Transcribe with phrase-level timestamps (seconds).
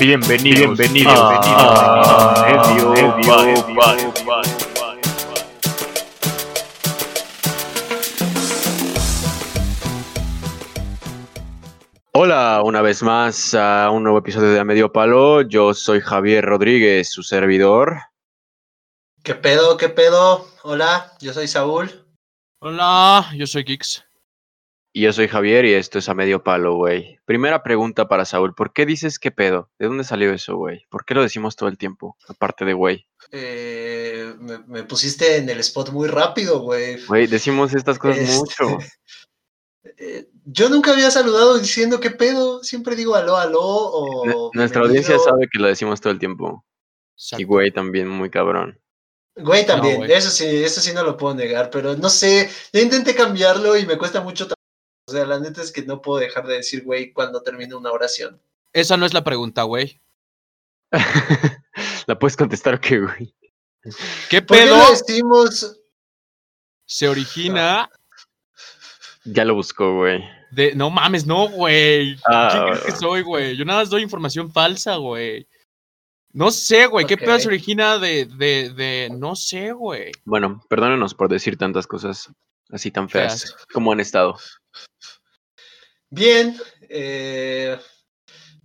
[0.00, 2.12] Bienvenido, bienvenido, bienvenido.
[12.12, 15.42] Hola, una vez más a un nuevo episodio de A Medio Palo.
[15.42, 17.98] Yo soy Javier Rodríguez, su servidor.
[19.22, 19.76] ¿Qué pedo?
[19.76, 20.46] ¿Qué pedo?
[20.62, 21.90] Hola, yo soy Saúl.
[22.60, 24.04] Hola, yo soy Kix.
[24.94, 27.18] Y yo soy Javier y esto es A Medio Palo, güey.
[27.24, 28.54] Primera pregunta para Saúl.
[28.54, 29.70] ¿Por qué dices qué pedo?
[29.78, 30.84] ¿De dónde salió eso, güey?
[30.90, 32.16] ¿Por qué lo decimos todo el tiempo?
[32.28, 33.06] Aparte de güey.
[33.30, 37.02] Eh, me, me pusiste en el spot muy rápido, güey.
[37.06, 38.78] Güey, decimos estas cosas Este, mucho.
[39.96, 42.62] eh, yo nunca había saludado diciendo qué pedo.
[42.62, 44.24] Siempre digo aló, aló o.
[44.26, 46.66] N- Nuestra audiencia sabe que lo decimos todo el tiempo.
[47.38, 48.78] Y güey también muy cabrón.
[49.36, 49.96] Güey, también.
[49.98, 50.12] güey.
[50.12, 52.50] Eso sí, eso sí no lo puedo negar, pero no sé.
[52.74, 54.61] Ya intenté cambiarlo y me cuesta mucho trabajo.
[55.12, 57.92] O sea, la neta es que no puedo dejar de decir güey cuando termino una
[57.92, 58.40] oración.
[58.72, 60.00] Esa no es la pregunta, güey.
[62.06, 63.34] ¿La puedes contestar o qué, güey?
[64.30, 65.78] ¿Qué ¿Por qué pedo lo decimos?
[66.86, 67.90] se origina
[69.24, 70.24] Ya lo buscó, güey.
[70.50, 70.74] de.
[70.74, 72.16] No mames, no, güey.
[72.26, 73.54] Ah, ¿Quién crees que soy, güey?
[73.54, 75.46] Yo nada más doy información falsa, güey.
[76.32, 77.04] No sé, güey.
[77.04, 77.40] ¿Qué pedo Ok.
[77.40, 78.24] se origina de.
[78.24, 79.10] de, de...
[79.12, 80.10] No sé, güey.
[80.24, 82.30] Bueno, perdónenos por decir tantas cosas
[82.70, 83.42] así tan feas.
[83.42, 83.66] Feas.
[83.74, 84.38] como han estado.
[86.14, 86.54] Bien,
[86.90, 87.78] eh,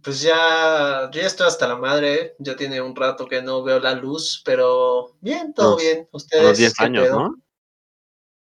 [0.04, 3.80] pues ya, yo ya estoy hasta la madre, ya tiene un rato que no veo
[3.80, 6.10] la luz, pero bien, todo bien.
[6.12, 7.20] Ustedes, Unos 10 ¿qué años, pedo?
[7.22, 7.36] ¿no?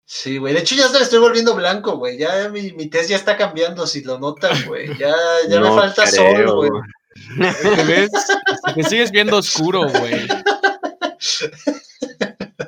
[0.05, 3.09] Sí, güey, de hecho ya se me estoy volviendo blanco, güey, ya mi, mi test
[3.09, 5.13] ya está cambiando, si lo notan, güey, ya,
[5.49, 6.71] ya me falta creo, sol, güey.
[7.75, 8.11] ¿Te ves?
[8.75, 10.25] Te sigues viendo oscuro, güey.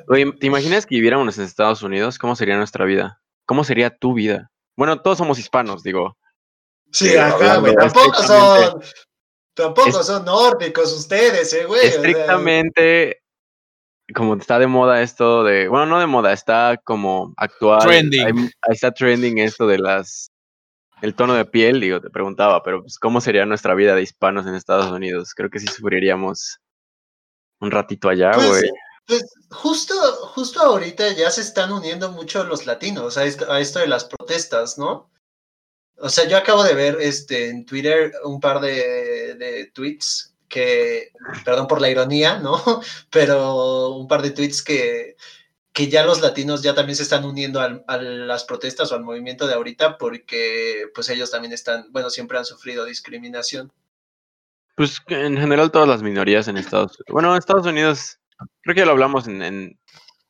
[0.08, 2.18] Oye, ¿te imaginas que viviéramos en Estados Unidos?
[2.18, 3.22] ¿Cómo sería nuestra vida?
[3.46, 4.50] ¿Cómo sería tu vida?
[4.78, 6.16] Bueno, todos somos hispanos, digo.
[6.92, 8.80] Sí, ajá, güey, tampoco son,
[9.52, 11.84] tampoco Es- son nórdicos ustedes, eh, güey.
[11.84, 13.20] Estrictamente,
[14.14, 17.80] como está de moda esto de, bueno, no de moda, está como actual.
[17.80, 18.52] Trending.
[18.70, 20.30] Está trending esto de las,
[21.02, 24.46] el tono de piel, digo, te preguntaba, pero pues, ¿cómo sería nuestra vida de hispanos
[24.46, 25.34] en Estados Unidos?
[25.34, 26.60] Creo que sí sufriríamos
[27.58, 28.60] un ratito allá, Pues, güey.
[28.60, 28.72] Pues
[29.50, 29.94] justo,
[30.34, 35.10] justo ahorita ya se están uniendo mucho los latinos a esto, de las protestas, ¿no?
[36.00, 41.10] O sea, yo acabo de ver este, en Twitter un par de, de tweets que,
[41.44, 42.62] perdón por la ironía, ¿no?
[43.10, 45.16] Pero un par de tweets que,
[45.72, 49.02] que ya los latinos ya también se están uniendo al- a las protestas o al
[49.04, 53.72] movimiento de ahorita porque pues ellos también están, bueno, siempre han sufrido discriminación.
[54.76, 57.06] Pues en general todas las minorías en Estados Unidos.
[57.12, 58.18] Bueno, en Estados Unidos,
[58.62, 59.80] creo que ya lo hablamos en, en,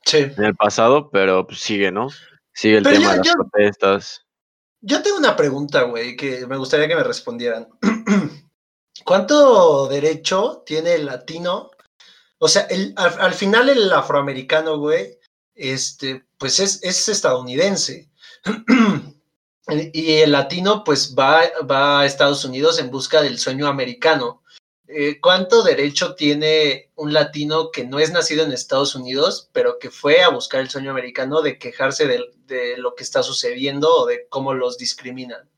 [0.05, 0.19] Sí.
[0.19, 2.09] en el pasado, pero pues sigue, ¿no?
[2.55, 4.25] Sigue el Pero tema yo- de las yo- protestas.
[4.81, 7.69] Yo tengo una pregunta, güey, que me gustaría que me respondieran.
[9.05, 11.71] ¿Cuánto derecho tiene el latino?
[12.39, 15.19] O sea, el, al, al final el afroamericano, güey,
[15.55, 18.09] este, pues es, es estadounidense.
[19.93, 24.43] y el latino, pues va, va a Estados Unidos en busca del sueño americano.
[24.91, 29.91] Eh, ¿Cuánto derecho tiene un latino que no es nacido en Estados Unidos, pero que
[29.91, 34.07] fue a buscar el sueño americano de quejarse de, de lo que está sucediendo o
[34.07, 35.49] de cómo los discriminan?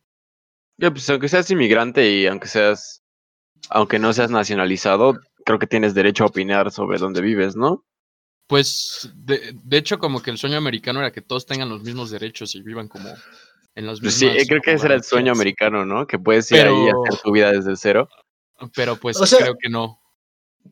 [0.79, 3.03] Ya, pues aunque seas inmigrante y aunque seas,
[3.69, 7.85] aunque no seas nacionalizado, creo que tienes derecho a opinar sobre dónde vives, ¿no?
[8.49, 12.11] Pues, de, de hecho, como que el sueño americano era que todos tengan los mismos
[12.11, 13.09] derechos y vivan como
[13.77, 14.43] en las Pues mismas.
[14.43, 16.07] sí, creo que ese era el sueño americano, ¿no?
[16.07, 18.09] Que puedes ir ahí a hacer tu vida desde cero.
[18.75, 20.01] Pero pues O sea- creo que no.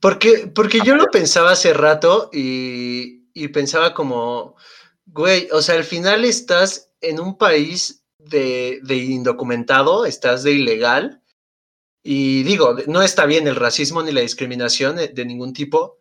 [0.01, 4.55] Porque, porque yo lo pensaba hace rato y, y pensaba como,
[5.07, 11.23] güey, o sea, al final estás en un país de, de indocumentado, estás de ilegal.
[12.03, 15.98] Y digo, no está bien el racismo ni la discriminación de, de ningún tipo,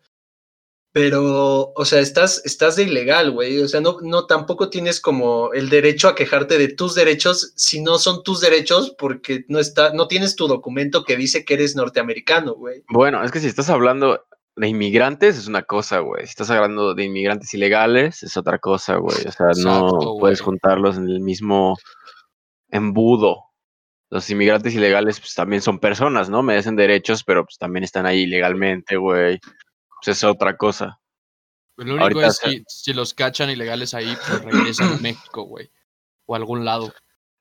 [0.98, 3.62] pero, o sea, estás, estás de ilegal, güey.
[3.62, 7.84] O sea, no, no tampoco tienes como el derecho a quejarte de tus derechos si
[7.84, 11.76] no son tus derechos porque no está, no tienes tu documento que dice que eres
[11.76, 12.82] norteamericano, güey.
[12.90, 16.26] Bueno, es que si estás hablando de inmigrantes es una cosa, güey.
[16.26, 19.20] Si estás hablando de inmigrantes ilegales es otra cosa, güey.
[19.28, 21.78] O sea, no puedes juntarlos en el mismo
[22.70, 23.44] embudo.
[24.10, 26.42] Los inmigrantes ilegales pues también son personas, ¿no?
[26.42, 29.40] Merecen derechos, pero pues también están ahí ilegalmente, güey.
[30.04, 31.00] Pues es otra cosa.
[31.78, 35.44] Lo único Ahorita es se- si, si los cachan ilegales ahí, pues regresan a México,
[35.44, 35.72] güey.
[36.26, 36.94] O a algún lado.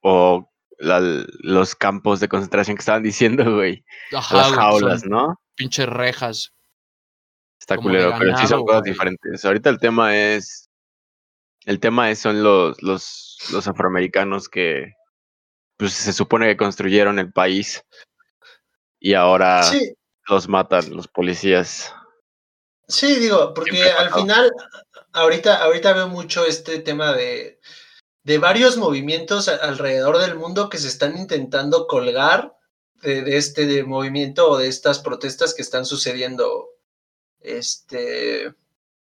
[0.02, 1.00] O la-
[1.40, 3.84] los campos de concentración que estaban diciendo, güey.
[4.14, 5.40] Ajá, Las jaulas, ¿no?
[5.54, 6.52] Pinches rejas.
[7.58, 8.92] Está como culero, pero sí son cosas güey.
[8.92, 9.44] diferentes.
[9.44, 10.68] Ahorita el tema es.
[11.64, 14.92] El tema es, son los, los, los afroamericanos que
[15.78, 17.84] pues se supone que construyeron el país
[19.00, 19.94] y ahora Sí,
[20.28, 21.92] los matan los policías.
[22.88, 24.52] Sí, digo, porque al final,
[25.12, 27.60] ahorita, ahorita veo mucho este tema de,
[28.22, 32.56] de varios movimientos alrededor del mundo que se están intentando colgar
[33.02, 36.68] de, de este de movimiento o de estas protestas que están sucediendo
[37.40, 38.54] este, en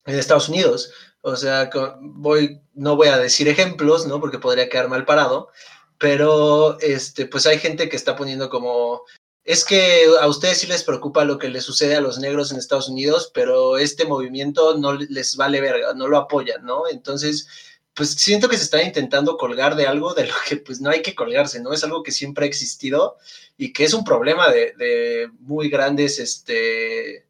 [0.05, 0.91] Estados Unidos.
[1.21, 4.19] O sea, voy, no voy a decir ejemplos, ¿no?
[4.19, 5.49] Porque podría quedar mal parado,
[5.97, 9.03] pero este, pues hay gente que está poniendo como
[9.49, 12.59] es que a ustedes sí les preocupa lo que les sucede a los negros en
[12.59, 16.83] Estados Unidos, pero este movimiento no les vale verga, no lo apoyan, ¿no?
[16.87, 17.47] Entonces,
[17.95, 21.01] pues siento que se está intentando colgar de algo de lo que pues no hay
[21.01, 21.73] que colgarse, ¿no?
[21.73, 23.17] Es algo que siempre ha existido
[23.57, 27.25] y que es un problema de, de muy grandes, este,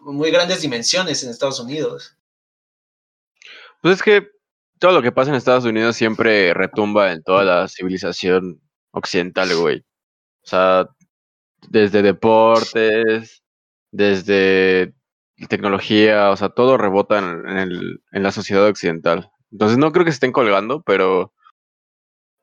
[0.00, 2.16] muy grandes dimensiones en Estados Unidos.
[3.82, 4.30] Pues es que
[4.78, 9.84] todo lo que pasa en Estados Unidos siempre retumba en toda la civilización occidental, güey.
[10.44, 10.88] O sea,
[11.68, 13.42] desde deportes,
[13.92, 14.94] desde
[15.48, 19.30] tecnología, o sea, todo rebota en, el, en la sociedad occidental.
[19.52, 21.32] Entonces no creo que estén colgando, pero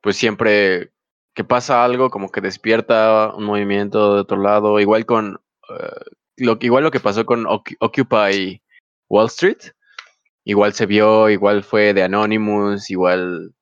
[0.01, 0.91] pues siempre
[1.33, 5.39] que pasa algo como que despierta un movimiento de otro lado, igual con
[5.69, 6.01] eh,
[6.38, 8.62] lo, igual lo que pasó con Oc- Occupy
[9.09, 9.59] Wall Street,
[10.45, 13.53] igual se vio, igual fue de Anonymous, igual,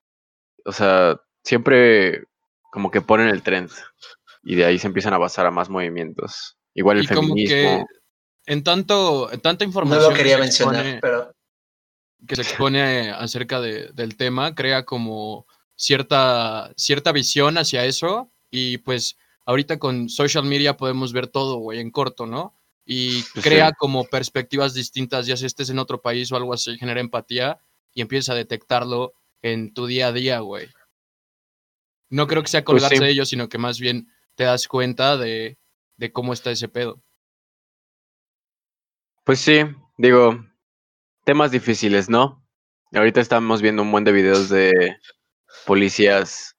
[0.66, 2.26] o sea, siempre
[2.72, 3.72] como que ponen el trend
[4.50, 6.58] y de ahí se empiezan a basar a más movimientos.
[6.74, 7.88] Igual el Y como que feminismo.
[8.48, 11.36] en tanto, en tanta No información lo quería que, se mencionar, expone, pero
[12.28, 18.32] que se expone acerca de- del tema, crea como cierta, cierta visión hacia eso.
[18.50, 22.56] Y pues ahorita con social media podemos ver todo, güey, en corto, ¿no?
[22.86, 23.76] Y Pues crea sí.
[23.78, 27.60] como perspectivas distintas, ya si estés en otro país o algo así, genera empatía
[27.94, 29.14] y empiezas a detectarlo
[29.44, 30.68] en tu día a día, güey.
[32.10, 33.04] No creo que sea Pues colgarse sí.
[33.04, 35.58] de ello, sino que más bien te das cuenta de,
[35.98, 37.04] de cómo está ese pedo.
[39.26, 39.64] Pues sí,
[39.98, 40.46] digo,
[41.26, 42.48] temas difíciles, ¿no?
[42.94, 44.96] Ahorita estamos viendo un buen de videos de
[45.66, 46.56] policías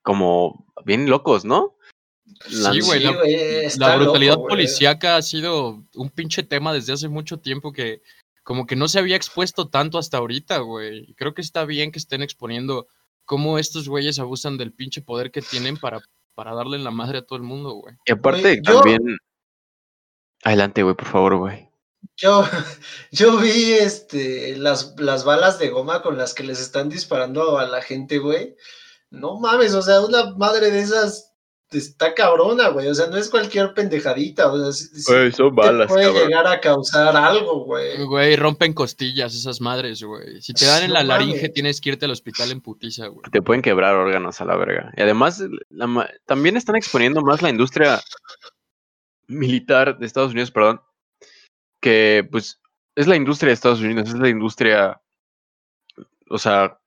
[0.00, 1.76] como bien locos, ¿no?
[2.46, 4.48] Sí, güey, la- loco, brutalidad güey.
[4.48, 8.00] policíaca ha sido un pinche tema desde hace mucho tiempo que
[8.42, 11.12] como que no se había expuesto tanto hasta ahorita, güey.
[11.12, 12.88] Creo que está bien que estén exponiendo
[13.26, 16.00] cómo estos güeyes abusan del pinche poder que tienen para,
[16.38, 17.96] para darle en la madre a todo el mundo, güey.
[18.06, 19.00] Y aparte Güey, yo- también...
[20.44, 21.68] Adelante, güey, por favor, güey.
[22.16, 22.44] Yo,
[23.10, 27.66] yo vi este, las, las balas de goma con las que les están disparando a
[27.66, 28.54] la gente, güey.
[29.10, 31.27] No mames, o sea, una madre de esas
[31.70, 32.88] está cabrona, güey.
[32.88, 34.50] O sea, no es cualquier pendejadita.
[34.50, 34.86] O sea,
[35.32, 38.02] son te puede llegar a causar algo, güey.
[38.04, 40.40] Güey, rompen costillas esas madres, güey.
[40.40, 43.30] Si te dan en No la laringe, tienes que irte al hospital en putiza, güey.
[43.30, 44.92] Te pueden quebrar órganos a la verga.
[44.96, 48.00] Y además, la también están exponiendo más la industria
[49.26, 50.80] militar de Estados Unidos, perdón,
[51.80, 52.60] que pues
[52.96, 55.00] es la industria de Estados Unidos, es la industria,
[56.28, 56.80] o sea,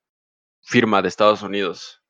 [0.60, 2.01] firma de Estados Unidos.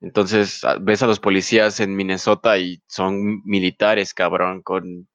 [0.00, 5.08] Entonces, a- ves a los policías en Minnesota y son militares, cabrón, con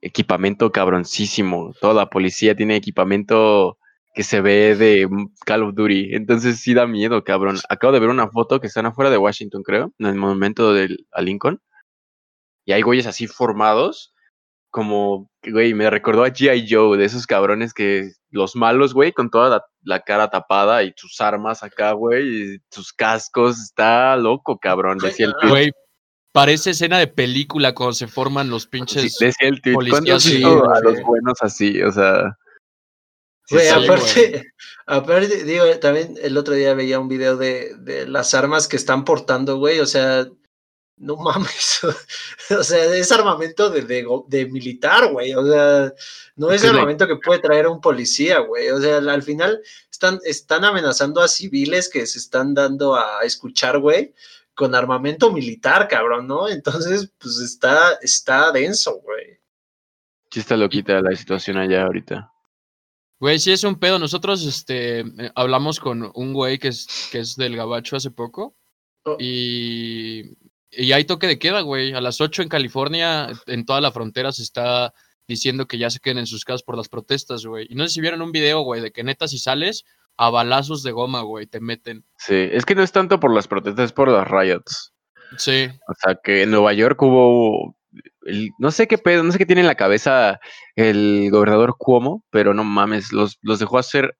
[0.00, 1.72] equipamiento cabroncísimo.
[1.80, 3.78] Toda la policía tiene equipamiento
[4.14, 5.08] que se ve de
[5.44, 6.14] Call of Duty.
[6.14, 7.58] Entonces sí da miedo, cabrón.
[7.68, 11.06] Acabo de ver una foto que están afuera de Washington, creo, en el monumento del,
[11.12, 11.60] a Lincoln.
[12.64, 14.14] Y hay güeyes así formados,
[14.70, 16.66] como, güey, me recordó a G.I.
[16.70, 20.92] Joe, de esos cabrones que los malos, güey, con toda la, la cara tapada y
[20.96, 23.58] sus armas acá, güey, y sus cascos.
[23.58, 25.50] Está loco, cabrón, Güey, decía el tweet.
[25.50, 25.72] Güey,
[26.32, 29.16] parece escena de película cuando se forman los Sí, pinches...
[29.18, 29.74] decía el tweet.
[29.74, 30.82] ¿Cuándo has policías, sí, a güey.
[30.82, 31.82] los buenos así?
[31.82, 32.36] O sea...
[33.46, 34.44] sí Güey, aparte,
[34.86, 39.04] aparte, digo, también el otro día veía un video de, de las armas que están
[39.04, 40.26] portando, güey, o sea,
[41.00, 41.80] no mames,
[42.50, 43.82] o sea, es armamento de,
[44.26, 45.92] de, militar, güey, o sea,
[46.36, 50.64] no es armamento que puede traer un policía, güey, o sea, al final están, están
[50.64, 54.14] amenazando a civiles que se están dando a escuchar, güey,
[54.54, 56.48] con armamento militar, cabrón, ¿no?
[56.48, 59.38] Entonces, pues está, está denso, güey.
[60.30, 62.32] Sí está loquita la situación allá ahorita.
[63.20, 63.98] Güey, sí es un pedo.
[63.98, 68.56] Nosotros este, hablamos con un güey que es, que es del Gabacho hace poco.
[69.04, 69.16] Oh.
[69.18, 70.36] Y,
[70.70, 71.92] y hay toque de queda, güey.
[71.94, 74.92] A las 8 en California, en toda la frontera, se está
[75.26, 77.66] diciendo que ya se queden en sus casas por las protestas, güey.
[77.68, 79.84] Y no sé si vieron un video, güey, de que neta si sales,
[80.16, 82.04] a balazos de goma, güey, te meten.
[82.16, 84.92] Sí, es que no es tanto por las protestas, es por las riots.
[85.36, 85.68] Sí.
[85.88, 87.76] O sea, que en Nueva York hubo...
[88.22, 90.40] el- no sé qué pedo, no sé qué tiene en la cabeza
[90.74, 94.16] el gobernador Cuomo, pero no mames, los, los dejó hacer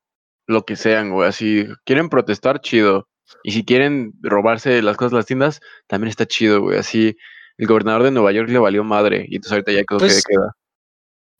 [0.47, 1.29] lo que sean, güey.
[1.29, 3.09] Así, quieren protestar, chido.
[3.43, 6.79] Y si quieren robarse las cosas de las tiendas, también está chido, güey.
[6.79, 7.17] Así,
[7.57, 10.35] el gobernador de Nueva York le valió madre y entonces ahorita ya quedó Pues- que
[10.35, 10.55] queda.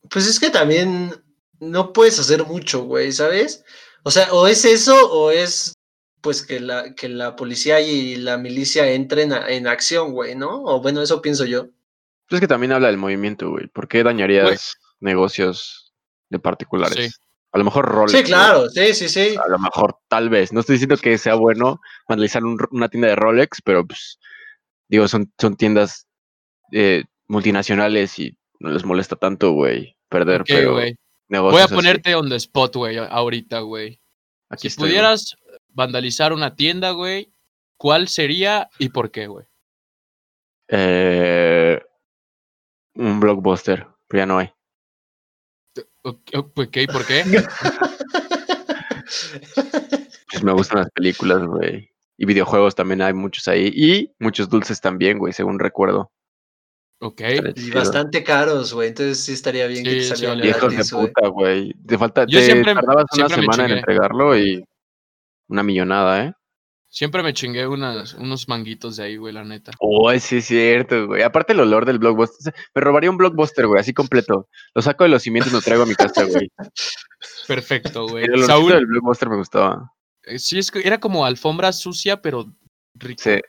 [0.09, 1.13] Pues es que también
[1.59, 3.63] no puedes hacer mucho, güey, ¿sabes?
[4.03, 5.73] O sea, o es eso o es
[6.21, 10.63] pues que la, que la policía y la milicia entren a- en acción, güey, ¿no?
[10.63, 11.65] O bueno, eso pienso yo.
[12.27, 13.67] Pues es que también habla del movimiento, güey.
[13.67, 15.93] ¿Por qué dañarías negocios
[16.29, 17.05] de particulares?
[17.05, 17.11] Sí.
[17.51, 18.11] A lo mejor Rolex.
[18.17, 19.35] Sí, claro, sí, sí, sí.
[19.43, 20.53] A lo mejor, tal vez.
[20.53, 24.19] No estoy diciendo que sea bueno vandalizar un- una tienda de Rolex, pero pues,
[24.87, 26.07] digo, son, son tiendas
[26.71, 30.95] eh, multinacionales y no les molesta tanto, güey, perder, Ok, pero güey.
[31.27, 31.73] negocios Voy a así.
[31.75, 33.99] ponerte on the spot, güey, ahorita, güey.
[34.49, 35.35] Aquí Si estoy, pudieras
[35.69, 37.33] vandalizar una tienda, güey,
[37.77, 39.45] ¿cuál sería y por qué, güey?
[40.67, 41.81] Eh,
[42.95, 44.51] un blockbuster, pero ya no hay.
[46.03, 47.23] Ok, ok, ¿por qué?
[50.31, 51.89] Pues me gustan las películas, güey.
[52.17, 53.71] Y videojuegos también hay muchos ahí.
[53.73, 56.11] Y muchos dulces también, güey, según recuerdo.
[57.01, 57.21] Ok.
[57.55, 58.89] Y bastante caros, güey.
[58.89, 60.49] Entonces sí estaría bien que Sí, te sí, salieran vale.
[60.49, 61.73] Hijos de puta, güey.
[61.85, 64.63] Te falta, Yo te siempre- tardabas una siempre semana en entregarlo y
[65.47, 66.33] una millonada, ¿eh?
[66.91, 69.71] Siempre me chingué unas, unos manguitos de ahí, güey, la neta.
[69.79, 71.21] Oh, sí es cierto, güey.
[71.21, 72.53] Aparte el olor del blockbuster.
[72.73, 74.47] Me robaría un blockbuster, güey, así completo.
[74.73, 76.49] Lo saco de los cimientos y lo traigo a mi casa, güey.
[77.47, 78.23] Perfecto, güey.
[78.23, 79.91] El olorcito Saúl, del blockbuster me gustaba.
[80.23, 82.51] eh, sí, es que era como alfombra sucia, pero
[82.95, 83.21] rico.
[83.23, 83.39] Sí,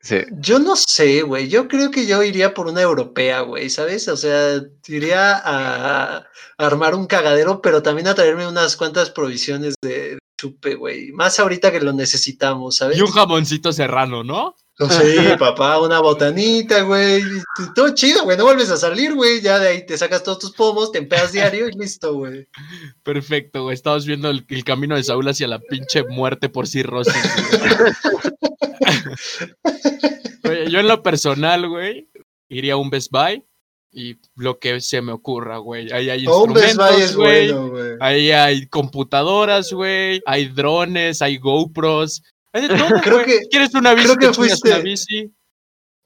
[0.00, 0.18] sí.
[0.38, 1.48] Yo no sé, güey.
[1.48, 4.06] Yo creo que yo iría por una europea, güey, ¿sabes?
[4.06, 6.26] O sea, iría a, a
[6.58, 11.12] armar un cagadero, pero también a traerme unas cuantas provisiones de chupe, güey.
[11.12, 12.98] Más ahorita que lo necesitamos, ¿sabes?
[12.98, 14.54] Y un jamoncito serrano, ¿no?
[14.76, 17.22] Sí, papá, una botanita, güey.
[17.76, 18.36] Todo chido, güey.
[18.36, 19.40] No vuelves a salir, güey.
[19.40, 22.48] Ya de ahí te sacas todos tus pomos, te empedas diario y listo, güey.
[23.04, 23.74] Perfecto, güey.
[23.74, 27.14] Estamos viendo el, el camino de Saúl hacia la pinche muerte por cirrosis.
[27.52, 27.92] güey.
[30.44, 32.10] Güey, yo en lo personal, güey,
[32.50, 33.42] iría a un Best Buy
[33.94, 35.90] y lo que se me ocurra, güey.
[35.92, 37.52] Ahí hay instrumentos, güey.
[37.52, 37.96] bueno.
[38.00, 40.20] Ahí hay computadoras, güey.
[40.26, 42.22] Hay drones, hay GoPros.
[42.52, 44.06] Hay de todo, Creo que- ¿Quieres una bici?
[44.06, 45.32] creo que fuiste- una bici.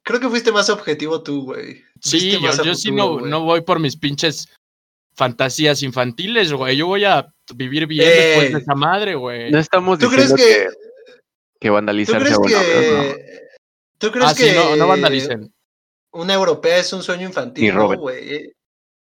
[0.05, 1.83] Creo que fuiste más objetivo tú, güey.
[2.01, 4.49] Sí, yo, sí no, no voy por mis pinches
[5.15, 6.77] fantasías infantiles, güey.
[6.77, 8.17] Yo voy a vivir bien Ey.
[8.17, 9.51] después de esa madre, güey.
[9.51, 10.77] No estamos ¿Tú crees diciendo que,
[11.13, 11.19] que,
[11.61, 13.15] que vandalizar ¿Tú crees que, ¿no?
[13.99, 15.53] ¿tú crees Ah, sí, que no, no vandalicen.
[16.13, 18.01] Una europea es un sueño infantil, Ni ¿no, roben.
[18.01, 18.53] güey?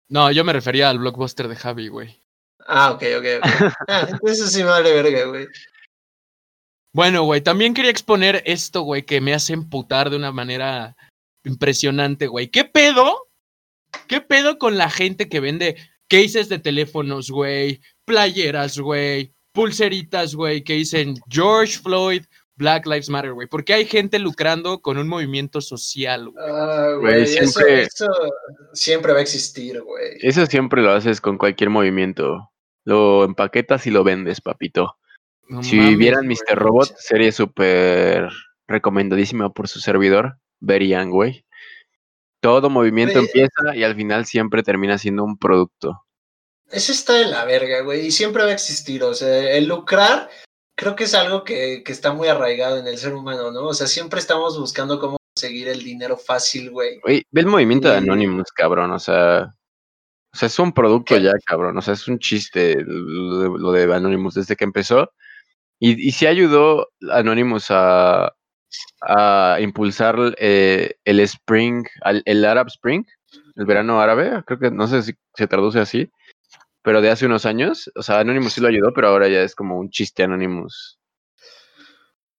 [0.09, 2.19] No, yo me refería al blockbuster de Javi, güey.
[2.67, 3.43] Ah, ok, ok, ok.
[3.87, 5.47] Ah, entonces sí me vale verga, güey.
[6.93, 10.95] Bueno, güey, también quería exponer esto, güey, que me hace emputar de una manera
[11.43, 12.47] impresionante, güey.
[12.49, 13.27] ¿Qué pedo?
[14.07, 15.77] ¿Qué pedo con la gente que vende
[16.07, 17.81] cases de teléfonos, güey?
[18.05, 19.33] Playeras, güey.
[19.53, 22.25] Pulseritas, güey, que dicen George Floyd,
[22.57, 23.47] Black Lives Matter, güey.
[23.47, 26.45] Porque hay gente lucrando con un movimiento social, güey.
[26.45, 28.07] Ah, Güey, güey, eso, siempre- eso
[28.73, 30.17] siempre va a existir, güey.
[30.21, 32.51] Eso siempre lo haces con cualquier movimiento.
[32.83, 34.97] Lo empaquetas y lo vendes, papito.
[35.49, 36.57] No si mames, vieran güey, Mr.
[36.57, 38.29] Robot, serie súper
[38.67, 40.37] recomendadísima por su servidor.
[40.59, 41.45] Verían, güey.
[42.41, 43.25] Todo movimiento Güey.
[43.25, 46.03] empieza y al final siempre termina siendo un producto.
[46.69, 49.03] Eso está de la verga, güey, y siempre va a existir.
[49.03, 50.29] O sea, el lucrar
[50.77, 53.65] creo que es algo que, que está muy arraigado en el ser humano, ¿no?
[53.65, 56.99] O sea, siempre estamos buscando cómo conseguir el dinero fácil, güey.
[57.01, 58.91] Güey, ve el movimiento de Anonymous, cabrón.
[58.91, 59.53] O sea,
[60.33, 61.23] o sea, es un producto ¿Qué?
[61.23, 61.77] ya, cabrón.
[61.77, 65.11] O sea, es un chiste lo de, lo de Anonymous desde que empezó.
[65.79, 68.35] Y, y sí ayudó Anonymous a,
[69.01, 71.87] a impulsar eh, el Spring,
[72.25, 73.03] el Arab Spring,
[73.55, 74.43] el verano árabe.
[74.45, 76.11] Creo que no sé si se traduce así,
[76.87, 77.91] pero de hace unos años.
[77.95, 80.97] O sea, Anonymous sí lo ayudó, pero ahora ya es como un chiste Anonymous.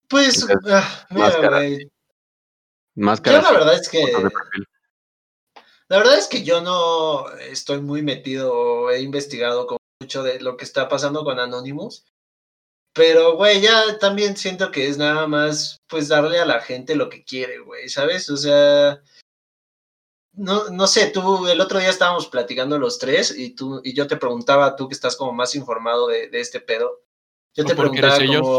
[0.09, 1.93] Pues, Entonces, ah, mira, güey.
[2.95, 4.03] Máscaras Yo la verdad es que.
[5.89, 10.41] La verdad es que yo no estoy muy metido o he investigado como mucho de
[10.41, 12.07] lo que está pasando con Anonymous.
[12.95, 17.11] Pero, güey, ya también siento que es nada más, pues, darle a la gente lo
[17.11, 18.31] que quiere, güey, ¿sabes?
[18.31, 19.03] O sea,
[20.39, 24.07] no, no sé, tú, el otro día estábamos platicando los tres y tú, y yo
[24.07, 27.03] te preguntaba, tú que estás como más informado de, de este pedo,
[27.55, 28.43] yo O te preguntaba eres ellos.
[28.43, 28.57] como,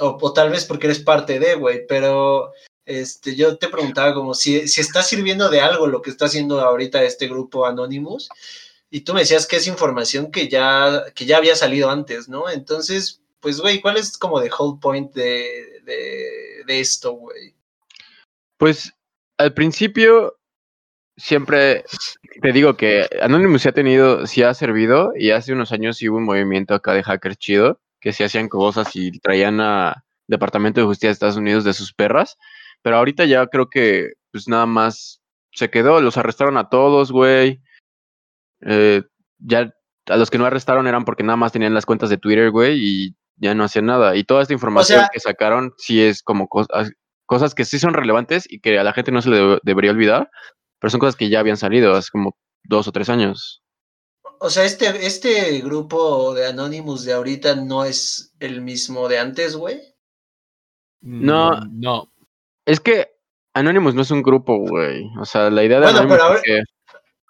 [0.00, 2.52] o, o tal vez porque eres parte de, güey, pero
[2.86, 6.60] este, yo te preguntaba como si, si está sirviendo de algo lo que está haciendo
[6.60, 8.28] ahorita este grupo Anonymous,
[8.88, 12.48] y tú me decías que es información que ya, que ya había salido antes, ¿no?
[12.48, 17.52] Entonces, pues, güey, ¿cuál es como the whole point de, de, de esto, güey?
[18.56, 18.92] Pues
[19.36, 20.38] al principio
[21.16, 21.84] siempre
[22.42, 26.08] te digo que Anonymous sí ha tenido, sí ha servido y hace unos años sí
[26.08, 30.80] hubo un movimiento acá de hackers chido que se hacían cosas y traían a Departamento
[30.80, 32.36] de Justicia de Estados Unidos de sus perras,
[32.82, 35.20] pero ahorita ya creo que pues nada más
[35.52, 37.60] se quedó, los arrestaron a todos, güey.
[38.62, 39.02] Eh,
[39.38, 39.72] ya
[40.08, 42.78] a los que no arrestaron eran porque nada más tenían las cuentas de Twitter, güey,
[42.78, 44.16] y ya no hacían nada.
[44.16, 46.92] Y toda esta información sea- que sacaron sí es como cosas,
[47.26, 49.90] cosas que sí son relevantes y que a la gente no se le debe- debería
[49.92, 50.30] olvidar,
[50.84, 53.62] pero son cosas que ya habían salido hace como dos o tres años.
[54.38, 59.56] O sea, este, este grupo de Anonymous de ahorita no es el mismo de antes,
[59.56, 59.80] güey.
[61.00, 61.52] No.
[61.52, 62.12] Mm, No.
[62.66, 63.08] Es que
[63.54, 65.04] Anonymous no es un grupo, güey.
[65.18, 66.62] O sea, la idea de Bueno, Anonymous pero ahora- es que-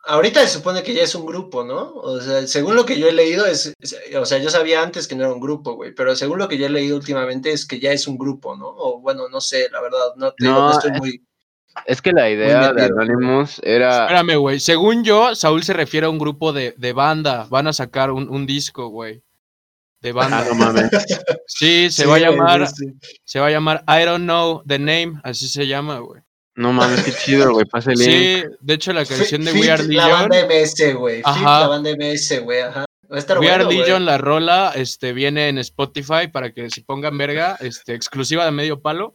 [0.06, 1.94] Ahorita se supone que ya es un grupo, ¿no?
[1.94, 5.06] O sea, según lo que yo he leído, es, es- o sea, yo sabía antes
[5.06, 7.64] que no era un grupo, güey, pero según lo que yo he leído últimamente es
[7.66, 8.66] que ya es un grupo, ¿no?
[8.66, 11.24] O bueno, no sé, la verdad, no, te digo, no No, estoy es- muy...
[11.86, 12.84] es que la idea de.
[12.84, 14.60] Anonymous era Espérame, güey.
[14.60, 17.46] Según yo, Saúl se refiere a un grupo de, de banda.
[17.50, 19.22] Van a sacar un, un disco, güey.
[20.00, 20.40] De banda.
[20.40, 20.90] Ah, no mames.
[21.46, 22.86] Sí, se Sí, va a llamar, sí,
[23.24, 26.20] se va a llamar I don't know the name, así se llama, güey.
[26.56, 27.66] No mames, qué chido, güey.
[27.72, 28.10] El link.
[28.10, 31.22] Sí, de hecho la canción de We Are la banda MS, güey.
[31.22, 32.84] La banda MS, güey, ajá.
[33.10, 33.78] Va a estar We Are bueno, güey.
[33.78, 38.50] Legion, la rola, este, viene en Spotify para que se pongan verga, este, exclusiva de
[38.50, 39.14] medio palo.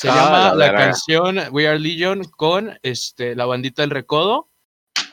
[0.00, 4.48] Se Ah, llama la la, canción We Are Legion con este, la bandita del recodo.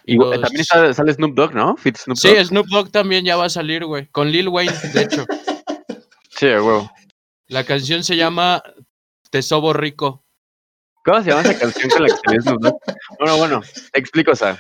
[0.05, 1.75] Y los- también sale Snoop Dogg, ¿no?
[1.75, 2.45] Fit Snoop Sí, Dogg.
[2.45, 4.05] Snoop Dogg también ya va a salir, güey.
[4.11, 5.25] Con Lil Wayne, de hecho.
[6.29, 6.87] Sí, güey.
[7.47, 8.61] La canción se llama
[9.31, 10.23] Te Sobo Rico.
[11.03, 12.75] ¿Cómo se llama esa canción con la que salió Snoop Dogg?
[13.19, 13.61] Bueno, bueno,
[13.91, 14.59] te explico, o sea.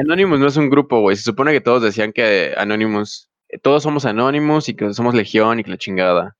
[0.00, 1.14] Anonymous no es un grupo, güey.
[1.16, 3.28] Se supone que todos decían que Anonymous,
[3.62, 6.34] todos somos Anonymous y que somos Legión y que la chingada.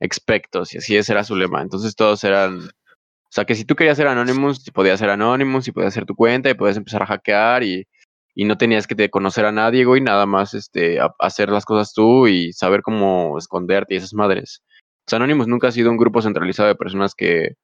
[0.00, 1.62] Expectos, y así ese era su lema.
[1.62, 2.58] Entonces todos eran.
[2.60, 6.16] O sea, que si tú querías ser Anonymous, podías ser Anonymous y podías hacer tu
[6.16, 7.86] cuenta y podías empezar a hackear y,
[8.34, 11.92] y no tenías que te conocer a nadie, güey, nada más este, hacer las cosas
[11.94, 14.62] tú y saber cómo esconderte y esas madres.
[15.06, 17.54] O sea, Anonymous nunca ha sido un grupo centralizado de personas que,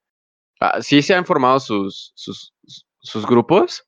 [0.60, 2.54] Ah, sí se han formado sus, sus,
[3.00, 3.84] sus grupos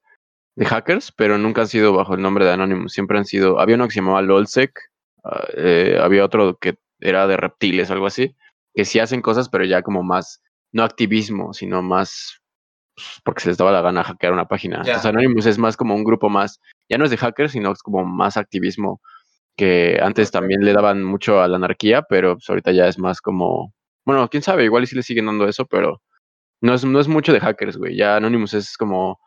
[0.57, 2.92] de hackers, pero nunca han sido bajo el nombre de Anonymous.
[2.92, 3.59] Siempre han sido.
[3.61, 4.73] Había uno que se llamaba LOLSEC,
[5.25, 8.37] ah, eh, había otro que era de reptiles, algo así,
[8.75, 12.43] que sí hacen cosas, pero ya como más, no activismo, sino más
[12.99, 14.79] pues, porque se les daba la gana hackear una página.
[14.79, 17.83] Entonces Anonymous es más como un grupo más, ya no es de hackers, sino es
[17.83, 19.01] como más activismo,
[19.57, 23.21] que antes también le daban mucho a la anarquía, pero pues ahorita ya es más
[23.21, 23.73] como,
[24.05, 26.03] bueno, quién sabe, igual y sí le siguen dando eso, pero
[26.61, 27.97] no es, no es mucho de hackers, güey.
[27.97, 29.21] Ya Anonymous es como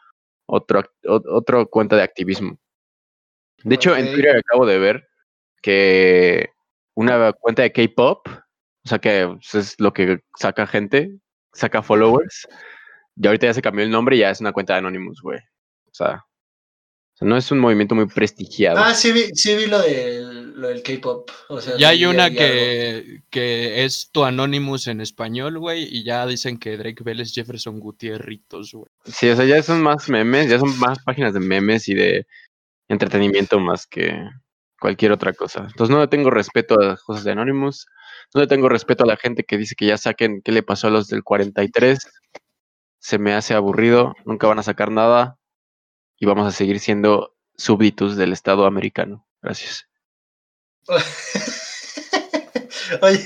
[0.46, 2.58] otro, otro cuenta de activismo.
[3.64, 4.12] De hecho, en.
[4.12, 5.08] Twitter acabo de ver
[5.62, 6.50] que
[6.96, 11.18] una cuenta de K-pop, o sea que pues, es lo que saca gente,
[11.54, 12.48] saca followers,
[13.16, 15.40] y ahorita ya se cambió el nombre y ya es una cuenta de Anonymous, güey.
[15.40, 16.26] O sea,
[17.14, 18.80] o sea, no es un movimiento muy prestigiado.
[18.80, 21.30] Ah, sí vi, sí vi lo del, lo del K-pop.
[21.50, 26.26] O sea, Ya hay una que, que es tu Anonymous en español, güey, y ya
[26.26, 28.90] dicen que Drake Bell es Jefferson Gutierritos, güey.
[29.06, 32.26] Sí, o sea, ya son más memes, ya son más páginas de memes y de
[32.88, 34.30] entretenimiento más que
[34.82, 35.68] cualquier otra cosa.
[35.70, 37.86] Entonces no le tengo respeto a las cosas de Anonymous,
[38.34, 40.88] no le tengo respeto a la gente que dice que ya saquen qué le pasó
[40.88, 42.00] a los del 43.
[43.00, 45.38] Se me hace aburrido, nunca van a sacar nada
[46.18, 49.28] y vamos a seguir siendo súbditos del Estado americano.
[49.42, 49.88] Gracias.
[53.02, 53.20] Oye,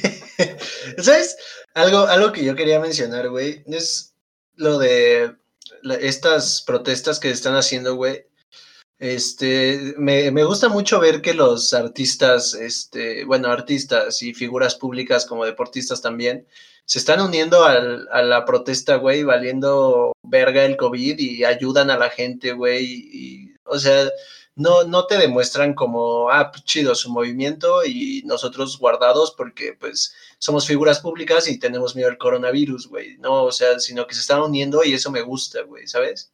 [0.98, 1.38] ¿sabes?
[1.74, 4.14] Algo, algo que yo quería mencionar, güey, es
[4.56, 5.36] lo de
[6.02, 8.26] estas protestas que están haciendo, güey.
[8.98, 15.26] Este, me, me gusta mucho ver que los artistas, este, bueno, artistas y figuras públicas
[15.26, 16.48] como deportistas también,
[16.86, 21.98] se están uniendo al- a la protesta, güey, valiendo verga el COVID y ayudan a
[21.98, 24.10] la gente, güey, y, o sea,
[24.56, 30.14] no, no te demuestran como, ah, pues, chido su movimiento y nosotros guardados porque pues
[30.40, 34.22] somos figuras públicas y tenemos miedo al coronavirus, güey, no, o sea, sino que se
[34.22, 36.32] están uniendo y eso me gusta, güey, ¿sabes?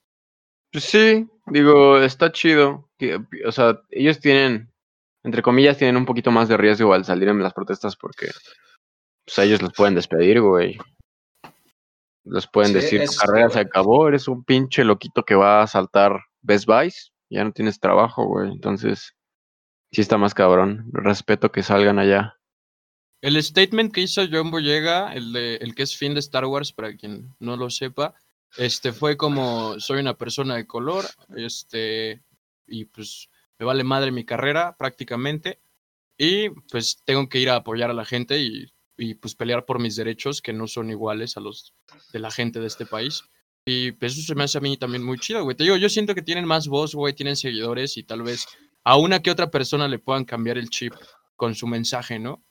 [0.71, 2.89] Pues sí, digo, está chido.
[3.45, 4.71] o sea, ellos tienen,
[5.23, 8.27] entre comillas, tienen un poquito más de riesgo al salir en las protestas porque
[9.25, 10.77] pues, a ellos los pueden despedir, güey.
[12.23, 15.67] Los pueden Sí, decir, tu carrera se acabó, eres un pinche loquito que va a
[15.67, 18.51] saltar Best Buys, ya no tienes trabajo, güey.
[18.51, 19.15] Entonces,
[19.91, 20.89] sí está más cabrón.
[20.93, 22.37] Respeto que salgan allá.
[23.21, 26.73] El statement que hizo John Boyega, el, de, el que es fin de Star Wars,
[26.73, 28.15] para quien no lo sepa,
[28.57, 32.21] este fue como soy una persona de color, este,
[32.67, 35.59] y pues me vale madre mi carrera prácticamente,
[36.17, 39.79] y pues tengo que ir a apoyar a la gente y, y pues pelear por
[39.79, 41.73] mis derechos que no son iguales a los
[42.13, 43.23] de la gente de este país.
[43.65, 45.55] Y pues eso se me hace a mí también muy chido, güey.
[45.55, 48.47] Te digo, yo siento que tienen más voz, güey, tienen seguidores y tal vez
[48.83, 50.93] a una que otra persona le puedan cambiar el chip
[51.35, 52.43] con su mensaje, ¿no?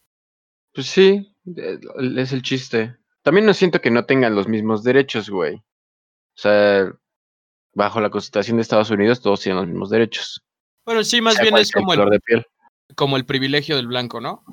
[0.73, 2.97] Pues sí, es el chiste.
[3.23, 5.63] También no siento que no tengan los mismos derechos, güey.
[6.37, 6.93] O sea,
[7.75, 10.43] bajo la Constitución de Estados Unidos todos tienen los mismos derechos.
[10.85, 12.47] Bueno, sí, más sea bien es como color el, de piel.
[12.97, 14.45] como el privilegio del blanco, ¿no?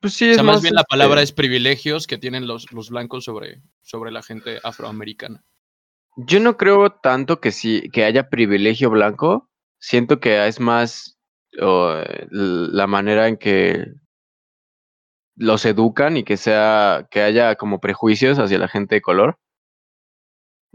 [0.00, 2.70] Pues sí, O es sea, más bien la este, palabra es privilegios que tienen los,
[2.72, 5.44] los blancos sobre, sobre la gente afroamericana.
[6.16, 9.50] Yo no creo tanto que sí, que haya privilegio blanco.
[9.78, 11.18] Siento que es más
[11.56, 13.86] la manera en que
[15.36, 19.38] los educan y que sea, que haya como prejuicios hacia la gente de color.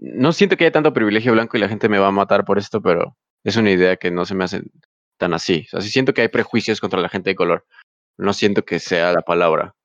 [0.02, 2.58] No siento que haya tanto privilegio blanco y la gente me va a matar por
[2.58, 4.62] esto, pero es una idea que no se me hace
[5.18, 5.66] tan así.
[5.68, 7.66] O sea, sí siento que hay prejuicios contra la gente de color.
[8.18, 9.76] No siento que sea la palabra.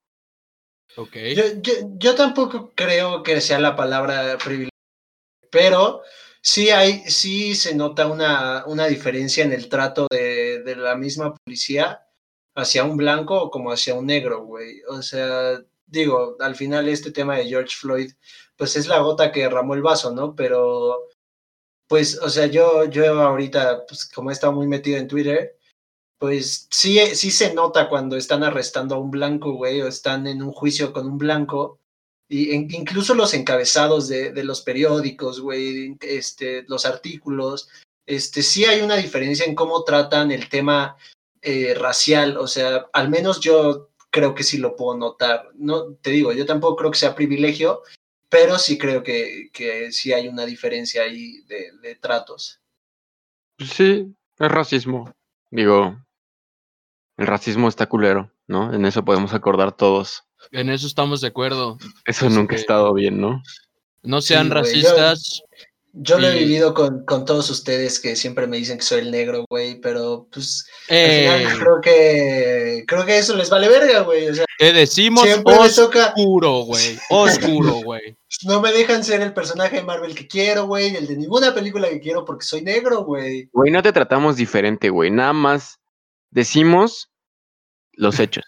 [0.96, 1.16] Ok.
[1.34, 4.70] Yo, yo, yo tampoco creo que sea la palabra privilegio,
[5.50, 6.02] pero
[6.40, 11.34] sí hay, sí se nota una, una diferencia en el trato de, de la misma
[11.34, 12.06] policía
[12.54, 14.82] hacia un blanco como hacia un negro, güey.
[14.88, 15.58] O sea,
[15.94, 18.12] digo, al final este tema de George Floyd,
[18.56, 20.34] pues es la gota que derramó el vaso, ¿no?
[20.36, 21.08] Pero,
[21.88, 25.56] pues, o sea, yo, yo ahorita, pues como he estado muy metido en Twitter,
[26.18, 30.42] pues sí, sí se nota cuando están arrestando a un blanco, güey, o están en
[30.42, 31.80] un juicio con un blanco.
[32.28, 37.68] Y incluso los encabezados de, de los periódicos, güey, este, los artículos,
[38.06, 40.96] este, sí hay una diferencia en cómo tratan el tema
[41.42, 42.36] eh, racial.
[42.38, 45.48] O sea, al menos yo creo que sí lo puedo notar.
[45.56, 47.82] No, te digo, yo tampoco creo que sea privilegio,
[48.28, 52.60] pero sí creo que, que sí hay una diferencia ahí de, de tratos.
[53.58, 55.12] Pues sí, es racismo.
[55.50, 55.98] Digo,
[57.16, 58.72] el racismo está culero, ¿no?
[58.72, 60.22] En eso podemos acordar todos.
[60.52, 61.76] En eso estamos de acuerdo.
[62.04, 63.42] Eso Pues, nunca ha estado bien, ¿no?
[64.04, 64.62] No sean güey, yo-
[64.94, 65.42] racistas.
[65.96, 69.12] Yo lo he vivido con, con todos ustedes que siempre me dicen que soy el
[69.12, 74.00] negro, güey, pero pues al Eh, final creo que creo que eso les vale verga,
[74.00, 74.28] güey.
[74.28, 76.98] O sea, te decimos siempre me toca, oscuro, güey.
[77.10, 78.16] Oscuro, güey.
[78.44, 81.88] no me dejan ser el personaje de Marvel que quiero, güey, el de ninguna película
[81.88, 83.48] que quiero porque soy negro, güey.
[83.52, 85.12] Güey, no te tratamos diferente, güey.
[85.12, 85.78] Nada más
[86.30, 87.10] decimos
[87.92, 88.44] los hechos.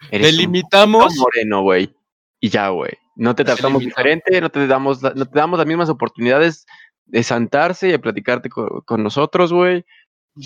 [0.10, 1.04] Eres un Delimitamos.
[1.14, 1.94] puto moreno, güey.
[2.40, 2.92] Y ya, güey.
[3.16, 4.04] No te tratamos Delimitamos.
[4.04, 6.64] diferente, no te damos, la- no te damos las mismas oportunidades
[7.10, 9.84] de sentarse y de platicarte co- con, nosotros, güey.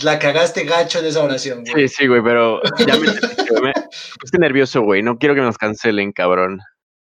[0.02, 1.88] La cagaste gacho en esa oración, güey.
[1.88, 3.06] Sí, sí, güey, pero ya me,
[3.62, 3.72] me
[4.20, 5.02] puse nervioso, güey.
[5.02, 6.60] No quiero que nos cancelen, cabrón.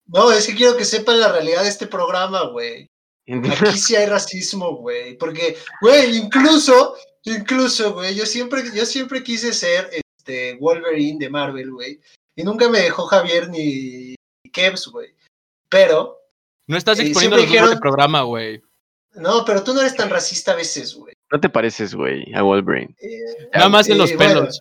[0.06, 2.90] No, es que quiero que sepan la realidad de este programa, güey.
[3.26, 5.16] Aquí sí hay racismo, güey.
[5.16, 11.70] Porque, güey, incluso, incluso, güey, yo siempre, yo siempre quise ser este Wolverine de Marvel,
[11.70, 12.00] güey.
[12.36, 14.14] Y nunca me dejó Javier ni
[14.52, 15.14] Kevs, güey.
[15.70, 16.18] Pero,
[16.66, 18.60] No estás Eh, exponiendo siempre los dijeron- del programa, güey.
[19.14, 21.14] No, pero tú no eres tan racista a veces, güey.
[21.30, 22.94] No te pareces, güey, a Wolverine.
[23.00, 24.58] Eh, Nada más en eh, los bueno, pelos.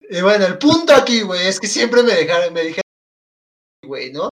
[0.00, 2.82] Y bueno, el punto aquí, güey, es que siempre me dejaron, me dijeron,
[3.82, 4.28] güey, ¿no?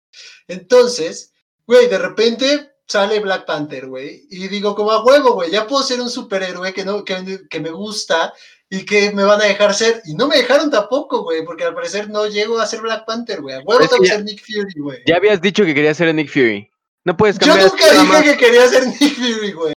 [0.48, 1.32] Entonces,
[1.66, 5.82] güey, de repente sale Black Panther, güey, y digo, como a huevo, güey, ya puedo
[5.82, 8.34] ser un superhéroe que, no, que, que me gusta
[8.68, 10.00] y que me van a dejar ser.
[10.06, 13.42] Y no me dejaron tampoco, güey, porque al parecer no llego a ser Black Panther,
[13.42, 13.56] güey.
[13.56, 14.98] A huevo tengo que ser Nick Fury, güey.
[15.06, 16.71] Ya habías dicho que querías ser Nick Fury.
[17.04, 17.70] No puedes Yo cambiar.
[17.70, 19.72] nunca nada más- dije que quería ser Nick Fury, güey.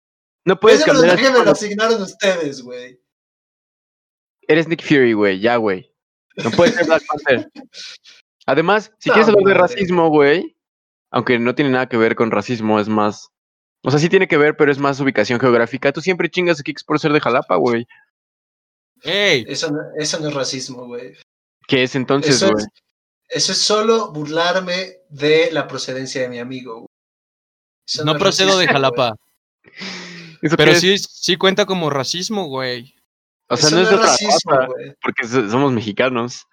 [0.46, 1.16] No puedes Ese cambiar.
[1.16, 3.00] personaje me lo asignaron ustedes, güey.
[4.48, 5.92] Eres Nick Fury, güey, ya, güey.
[6.44, 7.52] No puedes ser Black Panther.
[8.46, 10.56] Además, si No, quieres hablar de racismo, güey,
[11.10, 13.30] aunque no tiene nada que ver con racismo, es más.
[13.84, 15.92] O sea, sí tiene que ver, pero es más ubicación geográfica.
[15.92, 17.88] Tú siempre chingas a Kicks por ser de Jalapa, güey.
[19.04, 19.46] ¡Ey!
[19.48, 21.16] Eso no, eso no es racismo, güey.
[21.68, 22.64] ¿Qué es entonces, Eso güey?
[22.64, 22.84] es,
[23.30, 26.85] eso es solo burlarme de la procedencia de mi amigo.
[27.88, 29.16] Eso No es procedo de Jalapa.
[30.42, 30.80] ¿Eso Pero es?
[30.82, 32.94] sí, sí cuenta como racismo, güey.
[33.48, 34.94] O sea, Eso no es de otra racismo, raza, güey.
[35.02, 36.46] porque so- somos mexicanos.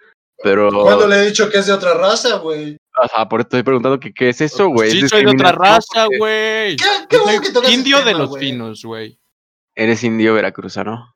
[0.42, 0.70] Pero.
[0.70, 2.76] ¿Cuándo le he dicho que es de otra raza, güey?
[3.02, 4.90] Ajá, por eso estoy preguntando que qué es eso, güey.
[4.90, 6.76] sí, Es soy de otra raza, porque güey.
[6.76, 8.42] ¿Qué, qué bueno que tocas Indio de los güey.
[8.50, 9.18] finos, güey.
[9.74, 11.14] Eres indio veracruzano.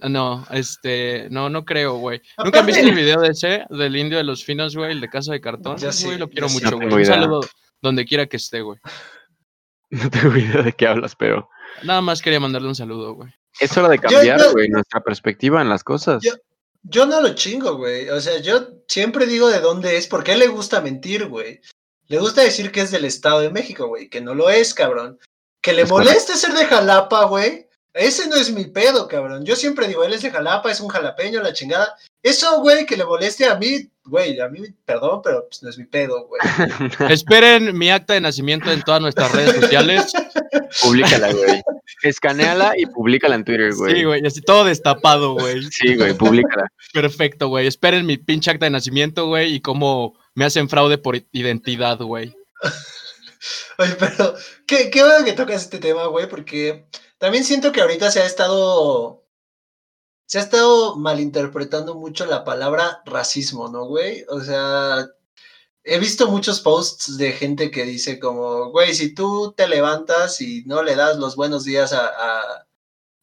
[0.00, 2.18] No, este, no, no creo, güey.
[2.36, 5.00] Aparte- ¿Nunca han visto el video de ese, del indio de los finos, güey, el
[5.00, 5.76] de Casa de Cartón?
[5.76, 6.92] Ya güey, lo quiero mucho, No güey.
[6.94, 7.40] Un saludo
[7.80, 8.80] donde quiera que esté, güey.
[9.92, 11.48] No tengo idea de qué hablas, pero.
[11.82, 13.30] Nada más quería mandarle un saludo, güey.
[13.60, 16.22] Es hora de cambiar, yo- güey, nuestra perspectiva en las cosas.
[16.22, 16.32] Yo-
[16.84, 18.08] Yo no lo chingo, güey.
[18.08, 21.60] O sea, yo siempre digo de dónde es, porque a él le gusta mentir, güey.
[22.08, 25.18] Le gusta decir que es del Estado de México, güey, que no lo es, cabrón.
[25.60, 26.10] Que le Es correcto.
[26.10, 27.68] moleste ser de Jalapa, güey.
[27.94, 29.44] Ese no es mi pedo, cabrón.
[29.44, 31.94] Yo siempre digo, él es de Jalapa, es un jalapeño, la chingada.
[32.22, 35.76] Eso, güey, que le moleste a mí, güey, a mí, perdón, pero pues, no es
[35.76, 36.40] mi pedo, güey.
[37.12, 40.12] Esperen mi acta de nacimiento en todas nuestras redes sociales.
[40.82, 41.60] Públicala, güey.
[42.02, 43.94] Escaneala y públicala en Twitter, güey.
[43.94, 45.62] Sí, güey, así todo destapado, güey.
[45.70, 46.68] Sí, güey, públicala.
[46.94, 47.66] Perfecto, güey.
[47.66, 52.34] Esperen mi pinche acta de nacimiento, güey, y cómo me hacen fraude por identidad, güey.
[53.78, 54.34] Oye, pero
[54.66, 56.86] qué, qué bueno que tocas este tema, güey, porque
[57.22, 59.24] también siento que ahorita se ha estado,
[60.26, 64.24] se ha estado malinterpretando mucho la palabra racismo, ¿no, güey?
[64.28, 65.06] O sea,
[65.84, 70.64] he visto muchos posts de gente que dice como, güey, si tú te levantas y
[70.66, 72.66] no le das los buenos días a, a,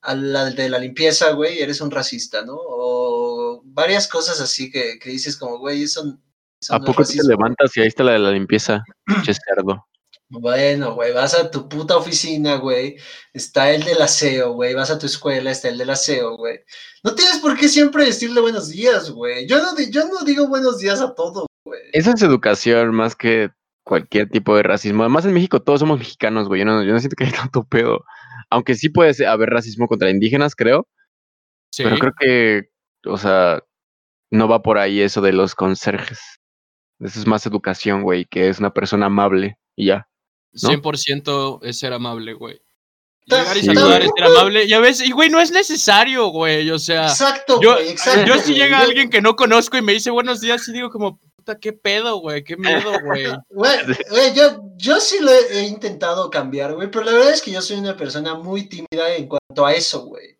[0.01, 2.55] a la de la limpieza, güey, eres un racista, ¿no?
[2.57, 6.17] O varias cosas así que, que dices como, güey, eso,
[6.61, 7.49] eso ¿A no es poco tú te racismo, güey".
[7.49, 8.81] levantas y ahí está la de la limpieza?
[9.25, 9.89] Che cerdo.
[10.31, 12.97] Bueno, güey, vas a tu puta oficina, güey.
[13.33, 14.75] Está el del aseo, güey.
[14.75, 16.59] Vas a tu escuela, está el del aseo, güey.
[17.03, 19.47] No tienes por qué siempre decirle buenos días, güey.
[19.47, 21.81] Yo no, di- yo no digo buenos días a todo, güey.
[21.93, 23.49] Eso es educación más que
[23.83, 25.01] cualquier tipo de racismo.
[25.01, 26.59] Además, en México todos somos mexicanos, güey.
[26.59, 28.05] Yo no, yo no siento que hay tanto pedo.
[28.51, 30.87] Aunque sí puede ser- haber racismo contra indígenas, creo.
[31.73, 32.69] Sí, Pero creo que,
[33.05, 33.63] o sea,
[34.31, 36.19] no va por ahí eso de los conserjes.
[36.99, 40.08] Eso es más educación, güey, que es una persona amable y ya.
[40.53, 40.69] ¿No?
[40.69, 42.61] 100% es ser amable, güey.
[43.25, 44.23] Llegar y sí, saludar es güey.
[44.23, 44.65] ser amable.
[44.65, 46.69] Y a veces, y güey, no es necesario, güey.
[46.71, 48.25] O sea, Exacto, yo, güey, exacto.
[48.25, 51.19] yo si llega alguien que no conozco y me dice buenos días y digo como,
[51.35, 53.25] puta, qué pedo, güey, qué miedo, güey.
[53.49, 53.77] Güey,
[54.09, 57.51] güey, yo, yo sí lo he, he intentado cambiar, güey, pero la verdad es que
[57.51, 60.37] yo soy una persona muy tímida en cuanto a eso, güey.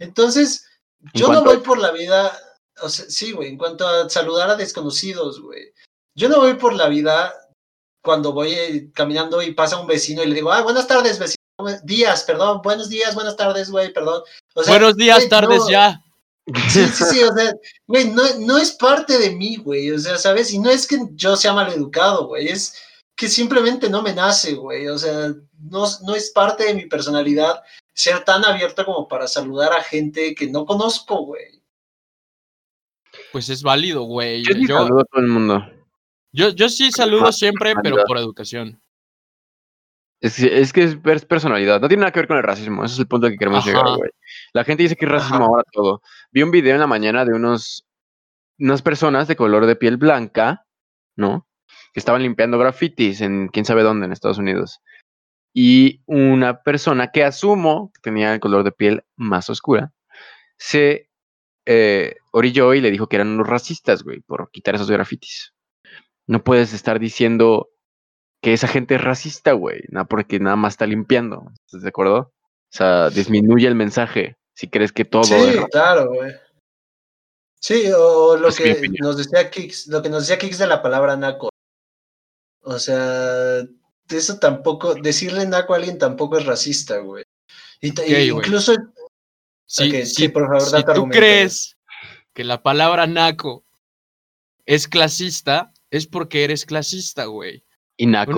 [0.00, 0.66] Entonces,
[1.14, 2.36] yo no voy por la vida,
[2.80, 5.72] o sea, sí, güey, en cuanto a saludar a desconocidos, güey.
[6.14, 7.32] Yo no voy por la vida
[8.02, 11.38] cuando voy eh, caminando y pasa un vecino y le digo, ah, buenas tardes, vecino,
[11.84, 14.22] días, perdón, buenos días, buenas tardes, güey, perdón.
[14.54, 16.02] O sea, buenos días, güey, tardes no- ya.
[16.68, 17.52] Sí, sí, sí, o sea,
[17.86, 20.52] güey, no, no es parte de mí, güey, o sea, ¿sabes?
[20.52, 22.74] Y no es que yo sea maleducado, güey, es
[23.14, 27.62] que simplemente no me nace, güey, o sea, no, no es parte de mi personalidad
[27.94, 31.62] ser tan abierto como para saludar a gente que no conozco, güey.
[33.30, 34.42] Pues es válido, güey.
[34.42, 35.64] Yo, saludo a todo el mundo.
[36.32, 38.80] Yo, yo sí saludo siempre, pero por educación.
[40.20, 41.80] Es, que- es que es per- personalidad.
[41.80, 42.84] No tiene nada que ver con el racismo.
[42.84, 43.68] Ese es el punto al que queremos Ajá.
[43.70, 44.10] llegar, güey.
[44.52, 45.46] La gente dice que es racismo Ajá.
[45.46, 46.00] ahora todo.
[46.30, 47.86] Vi un video en la mañana de unos
[48.58, 50.64] unas personas de color de piel blanca,
[51.16, 51.48] ¿no?
[51.92, 54.78] Que estaban limpiando grafitis en quién sabe dónde, en Estados Unidos.
[55.52, 59.92] Y una persona que asumo que tenía el color de piel más oscura,
[60.58, 61.10] se
[61.66, 65.51] eh, orilló y le dijo que eran unos racistas, güey, por quitar esos grafitis.
[66.26, 67.70] No puedes estar diciendo
[68.42, 71.52] que esa gente es racista, güey, nada porque nada más está limpiando.
[71.66, 72.18] ¿Estás de acuerdo?
[72.18, 72.32] O
[72.76, 76.32] sea, disminuye el mensaje si crees que todo Sí, es claro, güey.
[77.60, 80.82] Sí, o lo Es que nos decía Kix, lo que nos decía Kix de la
[80.82, 81.50] palabra naco.
[82.62, 83.62] O sea,
[84.08, 87.24] eso tampoco, decirle naco a alguien tampoco es racista, güey.
[87.80, 87.88] Y,
[88.28, 88.74] incluso,
[89.64, 91.76] Si, Ok, si- sí, por favor, si tú argumento, crees
[92.34, 93.64] que la palabra naco
[94.66, 97.62] es clasista, es porque eres clasista, güey.
[97.96, 98.32] y naco.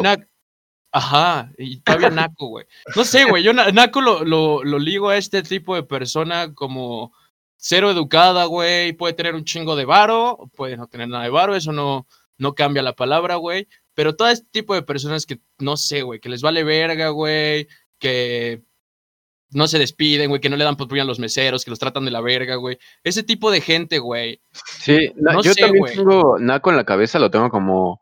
[0.93, 2.67] Ajá, y todavía naco, güey.
[2.95, 6.53] No sé, güey, yo na- naco lo, lo, lo ligo a este tipo de persona
[6.55, 7.13] como
[7.57, 8.93] cero educada, güey.
[8.93, 12.07] Puede tener un chingo de varo, puede no tener nada de varo, eso no,
[12.39, 13.67] no cambia la palabra, güey.
[13.95, 17.67] Pero todo este tipo de personas que, no sé, güey, que les vale verga, güey,
[17.99, 18.63] que
[19.55, 22.05] no se despiden, güey, que no le dan propina a los meseros, que los tratan
[22.05, 22.79] de la verga, güey.
[23.03, 24.41] Ese tipo de gente, güey.
[24.81, 25.95] Sí, no yo sé, también güey.
[25.95, 28.01] tengo naco en la cabeza, lo tengo como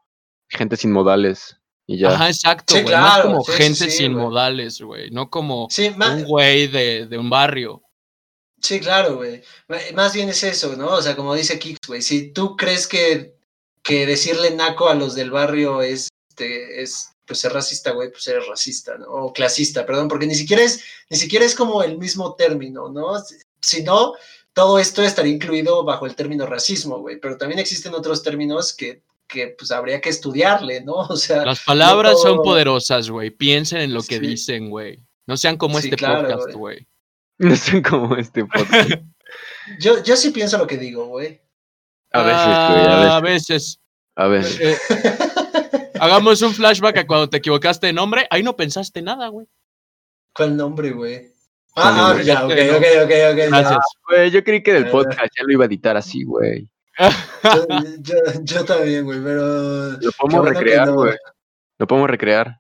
[0.49, 1.57] gente sin modales.
[1.87, 2.11] Y ya.
[2.11, 2.95] Ajá, exacto, Sí, güey.
[2.95, 4.25] Más claro, como sí, gente sí, sin güey.
[4.25, 5.11] modales, güey.
[5.11, 7.83] No como un güey de, de un barrio.
[8.61, 9.43] Sí, claro, güey.
[9.95, 10.88] Más bien es eso, ¿no?
[10.88, 13.35] O sea, como dice Kix, güey, si tú crees que,
[13.83, 18.27] que decirle naco a los del barrio es, este, es pues ser racista, güey, pues
[18.29, 19.07] eres racista, ¿no?
[19.09, 23.18] O clasista, perdón, porque ni siquiera es, ni siquiera es como el mismo término, ¿no?
[23.18, 24.14] Si- Si no,
[24.53, 29.03] todo esto estaría incluido bajo el término racismo, güey, pero también existen otros términos que,
[29.29, 30.95] que pues habría que estudiarle, ¿no?
[31.09, 33.31] O sea, Las palabras son todo- poderosas, güey.
[33.31, 34.27] Piensen en lo que Sí.
[34.27, 34.99] dicen, güey.
[35.27, 36.87] No sean como Sí, este claro, podcast, güey.
[37.38, 38.90] No sé cómo este podcast.
[39.81, 41.40] yo, yo sí pienso lo que digo, güey.
[42.12, 43.81] A veces, güey, a Ah, veces.
[44.16, 44.79] a A veces.
[46.03, 48.27] Hagamos un flashback a cuando te equivocaste de nombre.
[48.31, 49.47] Ahí no pensaste nada, güey.
[50.35, 51.29] ¿Cuál nombre, güey?
[51.75, 52.25] ¿Cuál Ah, ah, nombre?
[52.25, 53.49] ya, ok, ok, ok, ok.
[53.49, 53.79] Gracias.
[54.09, 54.91] Güey, yo creí que del Eh.
[54.91, 56.69] podcast ya lo iba a editar así, güey.
[56.99, 57.67] Yo,
[58.01, 59.93] yo, yo también, güey, pero.
[59.93, 60.95] Lo podemos recrear, no.
[60.95, 61.17] güey.
[61.79, 62.57] Lo podemos recrear.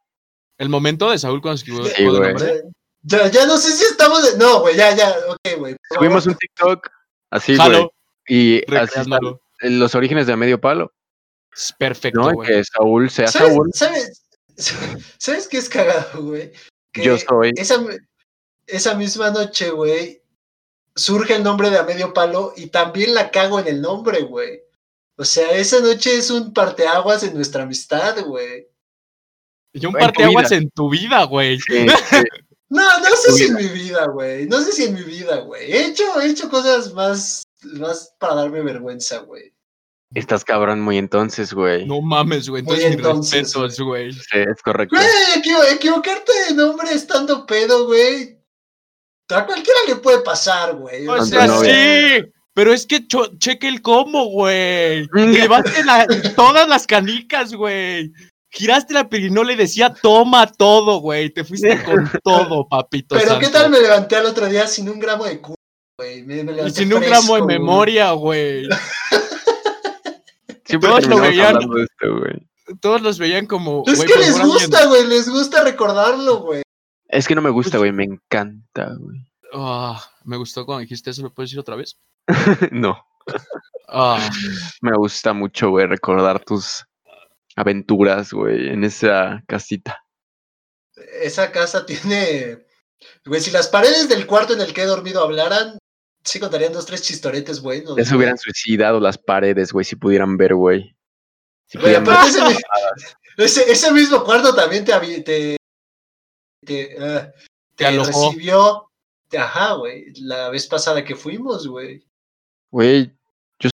[0.58, 2.20] El momento de Saúl cuando se equivocó Sí, de güey.
[2.34, 2.62] nombre.
[3.02, 4.22] Ya, ya no sé si estamos.
[4.32, 5.76] de- No, güey, ya, ya, ok, güey.
[5.94, 6.88] Subimos un TikTok
[7.30, 7.88] así, güey.
[8.28, 9.00] Y así
[9.62, 10.92] los orígenes de a medio palo,
[11.54, 12.32] Es Perfecto, ¿no?
[12.32, 12.48] güey.
[12.48, 13.70] Que Saúl sea ¿Sabes, Saúl.
[13.74, 14.22] ¿sabes,
[15.18, 16.52] ¿Sabes qué es cagado, güey?
[16.92, 17.52] Que Yo soy.
[17.56, 17.82] Esa,
[18.66, 20.22] esa misma noche, güey,
[20.94, 24.60] surge el nombre de A Medio Palo y también la cago en el nombre, güey.
[25.16, 28.68] O sea, esa noche es un parteaguas en nuestra amistad, güey.
[29.72, 31.58] Y un En parteaguas en tu vida, güey.
[31.58, 32.22] Sí, sí.
[32.68, 34.46] No, no sé si en mi vida, güey.
[34.46, 35.70] No sé si en mi vida, güey.
[35.70, 39.51] He hecho, he hecho cosas más, más para darme vergüenza, güey.
[40.14, 41.86] Estás cabrón muy entonces, güey.
[41.86, 42.62] No mames, güey.
[42.62, 44.12] Muy Entonces, mis entonces, respetos, güey.
[44.12, 44.96] Sí, es correcto.
[44.96, 48.38] Güey, equivo- equivocarte de nombre estando pedo, güey.
[49.30, 51.08] A cualquiera le puede pasar, güey.
[51.08, 52.30] O sea, sí.
[52.54, 53.06] Pero es que
[53.38, 55.08] cheque el combo, güey.
[55.08, 58.12] Te Llevaste la- todas las canicas, güey.
[58.50, 61.30] Giraste la pirinola y decía, toma todo, güey.
[61.30, 63.16] Te fuiste con todo, papito.
[63.18, 65.56] Pero ¿qué tal me levanté al otro día sin un gramo de culo,
[65.98, 66.22] güey?
[66.22, 68.68] Me, me Y sin un gramo de memoria, güey.
[70.72, 71.54] Siempre todos lo veían.
[71.54, 72.78] hablando de esto, güey.
[72.80, 73.82] Todos los veían como.
[73.86, 75.06] Es que les gusta, güey.
[75.06, 76.62] Les gusta recordarlo, güey.
[77.08, 77.92] Es que no me gusta, güey.
[77.92, 79.18] Me encanta, güey.
[79.52, 81.98] Ah, me gustó cuando dijiste eso, ¿lo puedes decir otra vez?
[82.72, 83.04] no.
[83.86, 84.30] Ah,
[84.80, 86.86] Me gusta mucho, güey, recordar tus
[87.54, 90.02] aventuras, güey, en esa casita.
[91.20, 92.64] Esa casa tiene.
[93.26, 95.76] Güey, si las paredes del cuarto en el que he dormido hablaran,
[96.24, 97.96] sí contarían dos, tres chistoretes buenos.
[97.96, 98.16] Ya se güey.
[98.18, 100.94] hubieran suicidado las paredes, güey, si pudieran ver, güey.
[101.66, 102.40] Si Güey, aparte ese,
[103.38, 105.56] ese, ese mismo cuarto también te, te,
[106.64, 107.32] te, ah,
[107.74, 108.30] te alojó.
[108.30, 108.90] recibió.
[109.28, 110.12] te- Ajá, güey.
[110.20, 112.04] La vez pasada que fuimos, güey.
[112.70, 113.10] Güey,
[113.58, 113.70] yo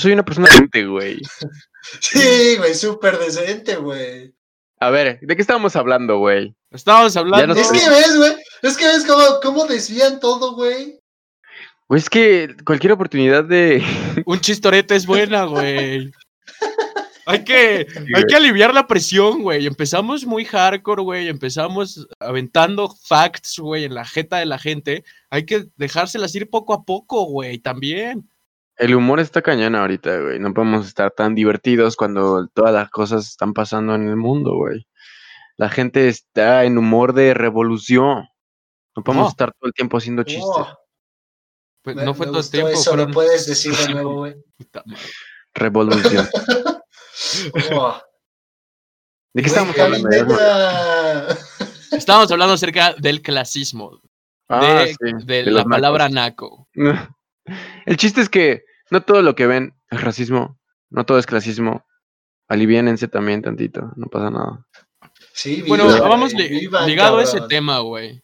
[0.00, 1.18] soy una persona decente, güey.
[2.00, 4.32] Sí, güey, súper decente, güey.
[4.78, 6.54] A ver, ¿de qué estábamos hablando, güey?
[6.70, 7.54] estábamos hablando.
[7.56, 8.36] Es que ves, güey.
[8.62, 11.00] Es que ves cómo, cómo desvían todo, güey.
[11.94, 13.82] Es que cualquier oportunidad de...
[14.26, 16.10] Un chistorete es buena, güey.
[17.24, 19.64] Hay que, hay que aliviar la presión, güey.
[19.68, 21.28] Empezamos muy hardcore, güey.
[21.28, 25.04] Empezamos aventando facts, güey, en la jeta de la gente.
[25.30, 28.28] Hay que dejárselas ir poco a poco, güey, también.
[28.76, 30.40] El humor está cañón ahorita, güey.
[30.40, 34.88] No podemos estar tan divertidos cuando todas las cosas están pasando en el mundo, güey.
[35.56, 38.26] La gente está en humor de revolución.
[38.96, 39.30] No podemos Oh.
[39.30, 40.44] estar todo el tiempo haciendo chistes.
[40.44, 40.76] Oh,
[41.82, 42.68] Pues me- no fue me todo el tiempo.
[42.70, 44.36] Eso fueron- lo puedes decir de nuevo, güey.
[45.54, 46.28] Revolución.
[47.72, 48.00] Oh,
[49.34, 50.08] ¿De qué estamos hablando?
[51.92, 54.00] Estábamos hablando acerca del clasismo,
[54.48, 56.66] Ah, de, sí, de de la palabra nacos.
[56.74, 57.16] naco.
[57.86, 60.58] El chiste es que no todo lo que ven es racismo.
[60.90, 61.86] No todo es clasismo.
[62.48, 63.92] Aliviánense también tantito.
[63.96, 64.66] No pasa nada.
[65.32, 66.32] Sí, Bueno, vivan, vamos
[66.86, 68.21] ligado a ese tema, güey.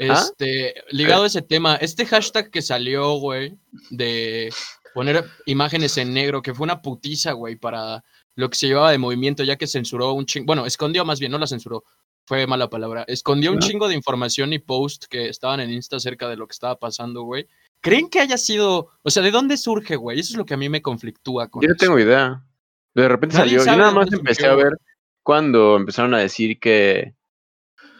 [0.00, 0.24] ¿Ah?
[0.26, 3.56] Este, ligado a ese tema, este hashtag que salió, güey,
[3.90, 4.52] de
[4.92, 8.02] poner imágenes en negro, que fue una putiza, güey, para
[8.34, 11.30] lo que se llevaba de movimiento, ya que censuró un chingo, bueno, escondió más bien,
[11.30, 11.84] no la censuró,
[12.26, 16.28] fue mala palabra, escondió un chingo de información y post que estaban en Insta acerca
[16.28, 17.46] de lo que estaba pasando, güey.
[17.80, 20.18] ¿Creen que haya sido, o sea, de dónde surge, güey?
[20.18, 22.42] Eso es lo que a mí me conflictúa con Yo no tengo idea.
[22.94, 23.72] De repente Nadie salió.
[23.72, 24.72] Yo nada más empecé surgió, a ver
[25.24, 27.14] cuando empezaron a decir que,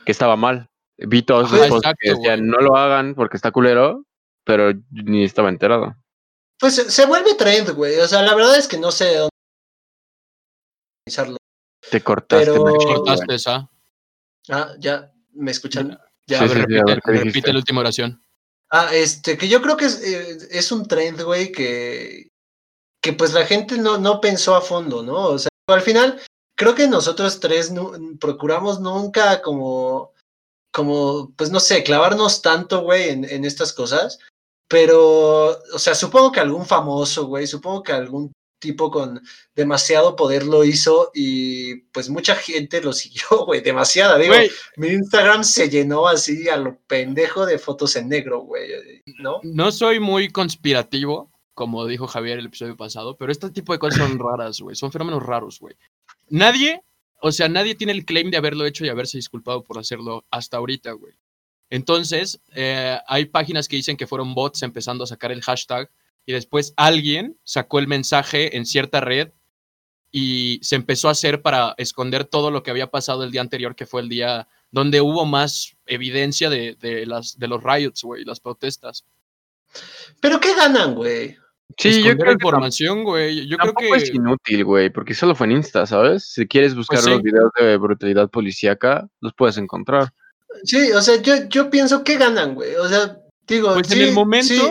[0.04, 0.70] que estaba mal.
[0.98, 4.04] Vi todos los posts exacto, que decían no lo hagan porque está culero,
[4.44, 5.96] pero ni estaba enterado.
[6.58, 7.98] Pues se- vuelve trend, güey.
[7.98, 9.30] O sea, la verdad es que no sé de dónde
[11.06, 11.36] organizarlo.
[11.90, 12.46] Te cortaste.
[12.50, 12.64] Pero-.
[12.64, 13.68] Cortaste esa.
[14.50, 15.98] Ah, ya, ¿me escuchan?
[16.26, 16.66] Ya, Sí, a sí, ver.
[16.68, 18.22] sí, a ver, ¿qué repite, la última oración.
[18.70, 22.28] Ah, este, que yo creo que es, eh, es un trend, güey, que,
[23.02, 25.14] que pues la gente no, no pensó a fondo, ¿no?
[25.26, 26.20] O sea, al final,
[26.56, 27.72] creo que nosotros tres
[28.20, 30.13] procuramos nunca como,
[30.74, 34.18] como, pues no sé, clavarnos tanto, güey, en, en estas cosas.
[34.68, 39.22] Pero, o sea, supongo que algún famoso, güey, supongo que algún tipo con
[39.54, 44.34] demasiado poder lo hizo y pues mucha gente lo siguió, güey, demasiada, digo.
[44.76, 49.38] Mi Instagram se llenó así a lo pendejo de fotos en negro, güey, ¿no?
[49.44, 54.00] no soy muy conspirativo, como dijo Javier el episodio pasado, pero este tipo de cosas
[54.00, 54.74] son raras, güey.
[54.74, 55.76] Son fenómenos raros, güey.
[56.30, 56.82] Nadie,
[57.26, 60.58] o sea, nadie tiene el claim de haberlo hecho y haberse disculpado por hacerlo hasta
[60.58, 61.14] ahorita, güey.
[61.70, 65.90] Entonces, eh, hay páginas que dicen que fueron bots empezando a sacar el hashtag
[66.26, 69.30] y después alguien sacó el mensaje en cierta red
[70.12, 73.74] y se empezó a hacer para esconder todo lo que había pasado el día anterior,
[73.74, 78.40] que fue el día donde hubo más evidencia de, las, de los riots, güey, las
[78.40, 79.06] protestas.
[80.20, 81.38] Pero ¿qué ganan, güey?
[81.76, 83.46] Sí, yo creo información, güey.
[83.46, 86.24] Yo creo tampoco que es inútil, güey, porque solo fue en Insta, ¿sabes?
[86.32, 87.10] Si quieres buscar Pues sí.
[87.10, 90.12] los videos de brutalidad policíaca, los puedes encontrar.
[90.64, 92.74] Sí, o sea, yo, yo pienso que ganan, güey.
[92.76, 94.62] O sea, digo, Pues sí, en el momento, sí,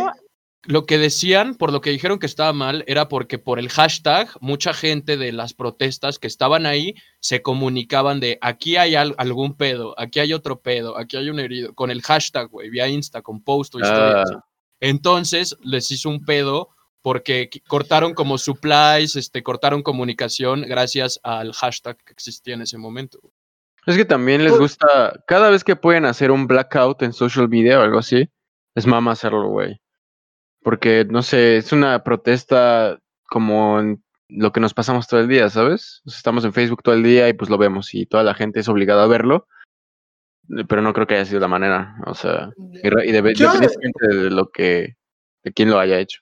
[0.65, 4.29] lo que decían, por lo que dijeron que estaba mal, era porque por el hashtag,
[4.39, 9.57] mucha gente de las protestas que estaban ahí se comunicaban de aquí hay al- algún
[9.57, 13.21] pedo, aquí hay otro pedo, aquí hay un herido, con el hashtag, güey, vía Insta,
[13.21, 14.29] con post o historias.
[14.33, 14.45] Ah.
[14.79, 16.69] Entonces les hizo un pedo
[17.03, 23.19] porque cortaron como supplies, este, cortaron comunicación gracias al hashtag que existía en ese momento.
[23.85, 27.49] Es que también les Pues- gusta, cada vez que pueden hacer un blackout en social
[27.49, 28.29] media o algo así,
[28.73, 29.79] es mama hacerlo, güey.
[30.63, 32.97] Porque, no sé, es una protesta
[33.29, 36.01] como en lo que nos pasamos todo el día, ¿sabes?
[36.05, 38.69] Estamos en Facebook todo el día y pues lo vemos y toda la gente es
[38.69, 39.47] obligada a verlo.
[40.69, 44.49] Pero no creo que haya sido la manera, o sea, y, y independientemente de lo
[44.49, 44.95] que,
[45.43, 46.21] de quién lo haya hecho.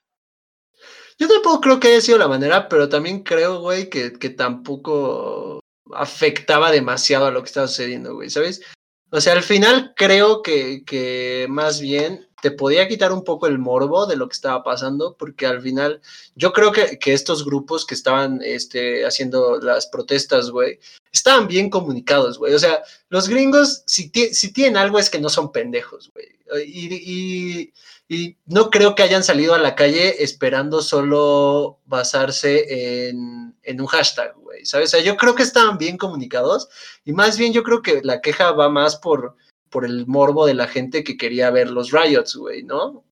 [1.18, 5.60] Yo tampoco creo que haya sido la manera, pero también creo, güey, que, que tampoco
[5.92, 8.62] afectaba demasiado a lo que estaba sucediendo, güey, ¿sabes?
[9.10, 13.58] O sea, al final creo que, que más bien te podía quitar un poco el
[13.58, 16.00] morbo de lo que estaba pasando, porque al final
[16.34, 20.80] yo creo que, que estos grupos que estaban este, haciendo las protestas, güey,
[21.12, 22.52] estaban bien comunicados, güey.
[22.52, 26.26] O sea, los gringos, si, si tienen algo es que no son pendejos, güey.
[26.66, 27.72] Y, y-
[28.08, 33.86] y no creo que hayan salido a la calle esperando solo basarse en, en un
[33.86, 34.90] hashtag, güey, ¿sabes?
[34.92, 36.68] O sea, yo creo que estaban bien comunicados
[37.06, 39.36] y más bien yo creo que la queja va más por,
[39.72, 43.04] por el morbo de la gente que quería ver los riots, güey, ¿no?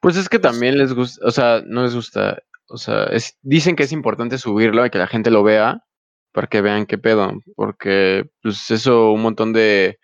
[0.00, 3.76] Pues es que también les gusta, o sea, no les gusta, o sea, es- dicen
[3.76, 5.84] que es importante subirlo y que la gente lo vea
[6.32, 9.98] para que vean qué pedo, porque pues eso, un montón de,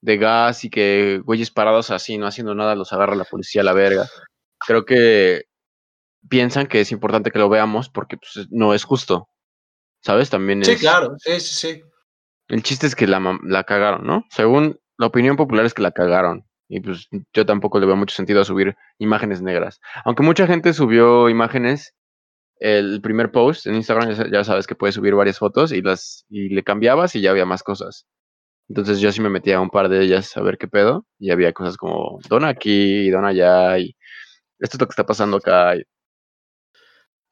[0.00, 3.64] de gas y que güeyes parados así, no haciendo nada, los agarra la policía a
[3.64, 4.08] la verga.
[4.66, 5.44] Creo que
[6.28, 9.28] piensan que es importante que lo veamos porque pues, no es justo,
[10.02, 10.30] ¿sabes?
[10.30, 10.80] También Sí, es...
[10.80, 11.82] claro, sí, sí, sí.
[12.48, 14.24] El chiste es que la, la cagaron, ¿no?
[14.30, 16.44] Según la opinión popular es que la cagaron.
[16.68, 19.80] Y pues yo tampoco le veo mucho sentido a subir imágenes negras.
[20.04, 21.94] Aunque mucha gente subió imágenes,
[22.58, 25.82] el primer post en Instagram ya, sa- ya sabes que puedes subir varias fotos y
[25.82, 28.06] las y le cambiabas y ya había más cosas.
[28.68, 31.30] Entonces yo sí me metía a un par de ellas a ver qué pedo y
[31.30, 33.94] había cosas como dona aquí y dona allá y
[34.58, 35.76] esto es lo que está pasando acá.
[35.76, 35.84] y-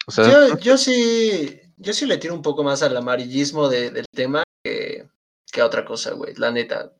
[0.06, 3.90] o sea, Yo, yo sí, yo sí le tiro un poco más al amarillismo de-
[3.90, 5.06] del tema que,
[5.52, 6.34] que a otra cosa, güey.
[6.36, 6.92] La neta.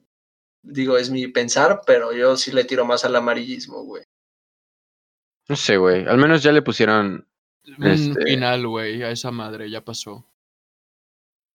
[0.62, 4.04] Digo, es mi pensar, pero yo sí le tiro más al amarillismo, güey.
[5.48, 6.06] no sé, güey.
[6.06, 7.26] Al menos ya le pusieron
[7.78, 10.24] Un Este- final, güey, a esa madre, ya pasó.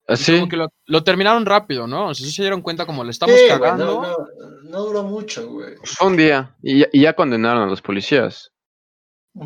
[0.07, 0.35] Así.
[0.39, 2.07] Como que lo, lo terminaron rápido, ¿no?
[2.09, 3.85] O sea, se dieron cuenta como le estamos Sí, cagando.
[3.85, 5.75] no, no, no duró mucho, güey.
[5.83, 8.51] Fue un día y ya, y ya condenaron a los policías.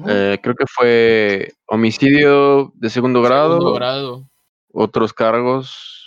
[0.08, 4.30] Eh, creo que fue homicidio de segundo grado, Segundo grado.
[4.72, 6.03] otros cargos,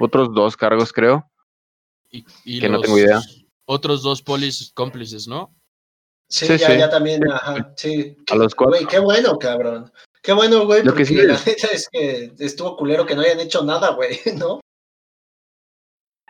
[0.00, 1.30] otros dos cargos creo.
[2.10, 3.20] Y, y Que no los tengo idea.
[3.66, 5.54] Otros dos polis cómplices, ¿no?
[6.28, 6.78] Sí, sí, ya, sí.
[6.78, 8.16] ya también, ajá, sí.
[8.30, 8.76] A los cuatro.
[8.76, 9.92] Güey, qué bueno, cabrón.
[10.22, 13.22] Qué bueno, güey, Lo que sí la es- neta es que estuvo culero que no
[13.22, 14.60] hayan hecho nada, güey, ¿no?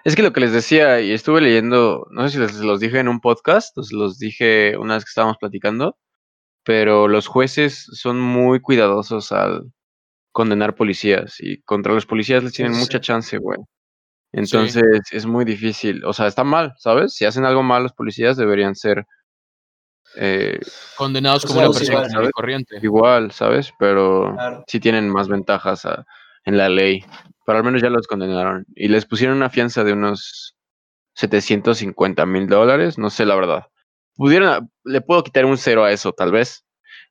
[0.05, 2.99] Es que lo que les decía, y estuve leyendo, no sé si les los dije
[3.01, 5.97] en un podcast, os los dije una vez que estábamos platicando,
[6.65, 9.71] pero los jueces son muy cuidadosos al
[10.33, 13.59] condenar policías y contra los policías les tienen Sí, mucha chance, güey.
[14.33, 17.15] Entonces es muy difícil, o sea, está mal, ¿sabes?
[17.15, 19.05] Si hacen algo mal los policías deberían ser
[20.17, 20.59] eh,
[20.97, 22.79] Condenados como una persona corriente.
[22.83, 23.73] igual, ¿sabes?
[23.79, 24.65] Pero Claro.
[24.67, 26.05] sí tienen más ventajas a-
[26.45, 27.05] en la ley.
[27.47, 28.65] Pero al menos ya los condenaron.
[28.75, 30.57] Y les pusieron una fianza de unos
[31.15, 32.99] 750 mil dólares.
[32.99, 33.67] No sé la verdad.
[34.17, 36.65] Pudieron, le puedo quitar un cero a eso, tal vez.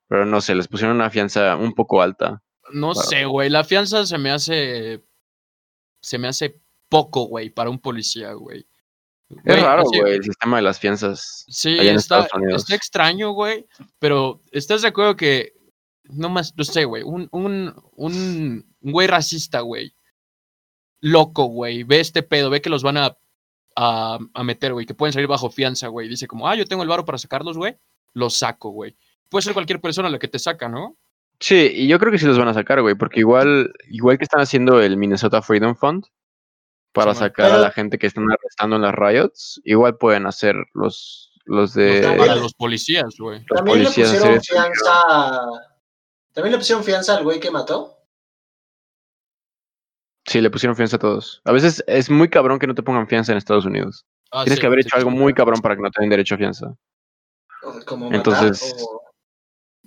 [0.07, 2.41] Pero no sé, les pusieron una fianza un poco alta.
[2.71, 3.01] No Bueno.
[3.01, 3.49] sé, güey.
[3.49, 5.03] La fianza se me hace.
[6.01, 8.65] Se me hace poco, güey, para un policía, güey.
[9.29, 11.45] Es Güey, raro, así- güey, el sistema de las fianzas.
[11.47, 13.67] Sí, allá en está, está extraño, güey.
[13.99, 15.53] Pero ¿estás de acuerdo que.
[16.05, 17.03] No más, no sé, güey.
[17.03, 19.93] Un, un, un, un güey racista, güey.
[21.01, 21.83] Loco, güey.
[21.83, 23.17] Ve este pedo, ve que los van a,
[23.75, 24.85] a, a meter, güey.
[24.87, 26.07] Que pueden salir bajo fianza, güey.
[26.09, 27.77] Dice como, ah, yo tengo el varo para sacarlos, güey.
[28.13, 28.97] Los saco, güey.
[29.29, 30.97] Puede ser cualquier persona la que te saca, ¿no?
[31.41, 34.25] Sí, y yo creo que sí los van a sacar, güey, porque igual, igual que
[34.25, 36.05] están haciendo el Minnesota Freedom Fund
[36.91, 41.31] para sacar a la gente que están arrestando en las riots, igual pueden hacer los,
[41.45, 43.45] los de Los Para los policías, güey.
[43.45, 45.45] También le pusieron fianza.
[46.33, 47.95] También le pusieron fianza al güey que mató.
[50.25, 51.41] Sí, le pusieron fianza a todos.
[51.45, 54.05] A veces es muy cabrón que no te pongan fianza en Estados Unidos.
[54.31, 54.99] Ah, Tienes sí, que haber sí, hecho sí.
[54.99, 56.75] algo muy cabrón para que no te den derecho a fianza.
[58.11, 58.98] Entonces- o-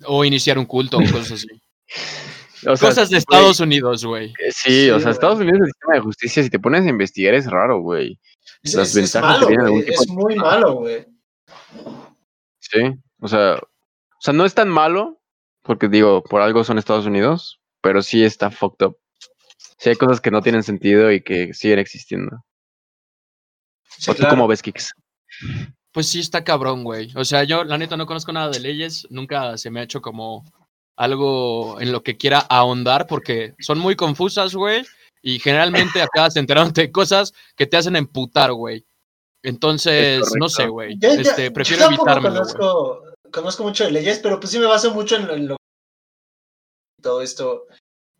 [0.04, 1.46] O iniciar un culto o cosas así.
[2.64, 4.26] O sea, cosas de Estados Unidos, güey.
[4.38, 5.10] eh, Sí, o sea.
[5.10, 8.20] Estados Unidos, el sistema de justicia, si te pones a investigar, es raro, güey.
[8.62, 11.04] Es, las es- es ventajas que malo, tiene algún tipo es muy malo, güey.
[12.60, 12.78] Sí,
[13.20, 15.20] o sea, o sea, no es tan malo,
[15.62, 18.96] porque digo, por algo son Estados Unidos, pero sí está fucked up.
[19.78, 22.44] Sí hay cosas que no tienen sentido y que siguen existiendo.
[23.98, 24.92] Sí, ¿O tú cómo ves, Kix?
[25.92, 27.10] Pues sí está cabrón, güey.
[27.16, 30.00] O sea, yo la neta no conozco nada de leyes, nunca se me ha hecho
[30.00, 30.44] como
[30.96, 34.84] algo en lo que quiera ahondar porque son muy confusas, güey.
[35.22, 38.84] Y generalmente acabas enterándote de cosas que te hacen emputar, güey.
[39.44, 40.96] Entonces, no sé, güey.
[41.00, 41.98] Este, yo prefiero güey.
[41.98, 45.56] conozco, conozco mucho de leyes, pero pues sí me baso mucho en lo, en lo-
[47.02, 47.66] todo esto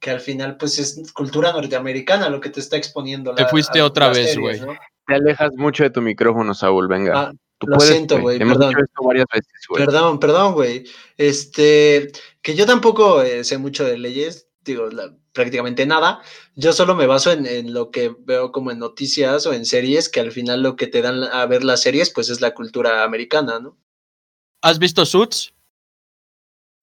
[0.01, 3.35] que al final pues es cultura norteamericana lo que te está exponiendo.
[3.35, 4.61] Te fuiste otra vez, güey.
[4.61, 4.75] ¿no?
[5.07, 7.13] Te alejas mucho de tu micrófono, Saúl, venga.
[7.17, 7.33] Ah,
[7.63, 8.75] Tú lo puedes, siento, güey, perdón.
[9.05, 9.53] varias veces.
[9.75, 10.85] Perdón, perdón, güey.
[11.17, 12.11] Este,
[12.43, 16.21] que yo tampoco eh, sé mucho de leyes, digo, la- prácticamente nada.
[16.57, 20.09] Yo solo me baso en, en lo que veo como en noticias o en series,
[20.09, 23.03] que al final lo que te dan a ver las series, pues es la cultura
[23.05, 23.79] americana, ¿no?
[24.63, 25.55] ¿Has visto Suits?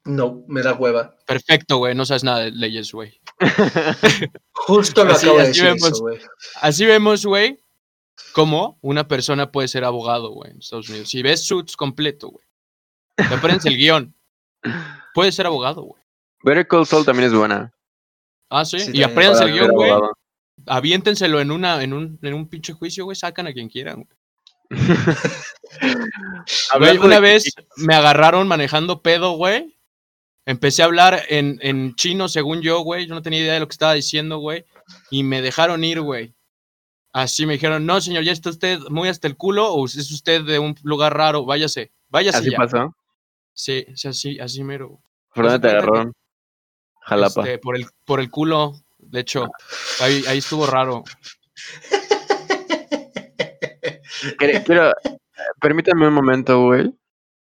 [0.06, 1.16] No, me da hueva.
[1.28, 1.94] Perfecto, güey.
[1.94, 3.20] No sabes nada de leyes, güey.
[4.54, 5.92] Justo lo Así- acabo de así decir vemos.
[5.92, 6.20] eso, güey.
[6.62, 7.60] Así vemos, güey,
[8.34, 11.10] cómo una persona puede ser abogado, güey, en Estados Unidos.
[11.10, 12.46] Si ves Suits completo, güey.
[13.16, 14.16] Te aprendes el guion.
[15.14, 16.02] Puedes ser abogado, güey.
[16.44, 17.74] Better Call Saul también es buena.
[18.50, 18.80] Ah, sí.
[18.80, 19.92] Sí, y aprendes el guion, güey.
[20.66, 23.16] Aviéntenselo en una, en un, en un pinche juicio, güey.
[23.16, 24.20] Sacan a quien quieran, güey.
[26.78, 29.78] Güey, una vez me agarraron manejando pedo, güey.
[30.46, 33.08] Empecé a hablar en, en chino, según yo, güey.
[33.08, 34.66] Yo no tenía idea de lo que estaba diciendo, güey.
[35.12, 36.34] Y me dejaron ir, güey.
[37.12, 40.44] Así me dijeron, no, señor, ya está usted muy hasta el culo o es usted
[40.44, 42.58] de un lugar raro, váyase, váyase Así ya.
[42.58, 42.96] pasó.
[43.54, 45.02] Sí, sí, así, así mero.
[45.34, 46.14] ¿Por dónde te Pues, agarraron?
[47.02, 47.42] Jalapa.
[47.42, 49.48] Este, por, el, por el culo, de hecho.
[50.02, 51.04] Ahí, ahí estuvo raro.
[54.38, 54.94] Quiero,
[55.62, 56.94] permítanme un momento, güey.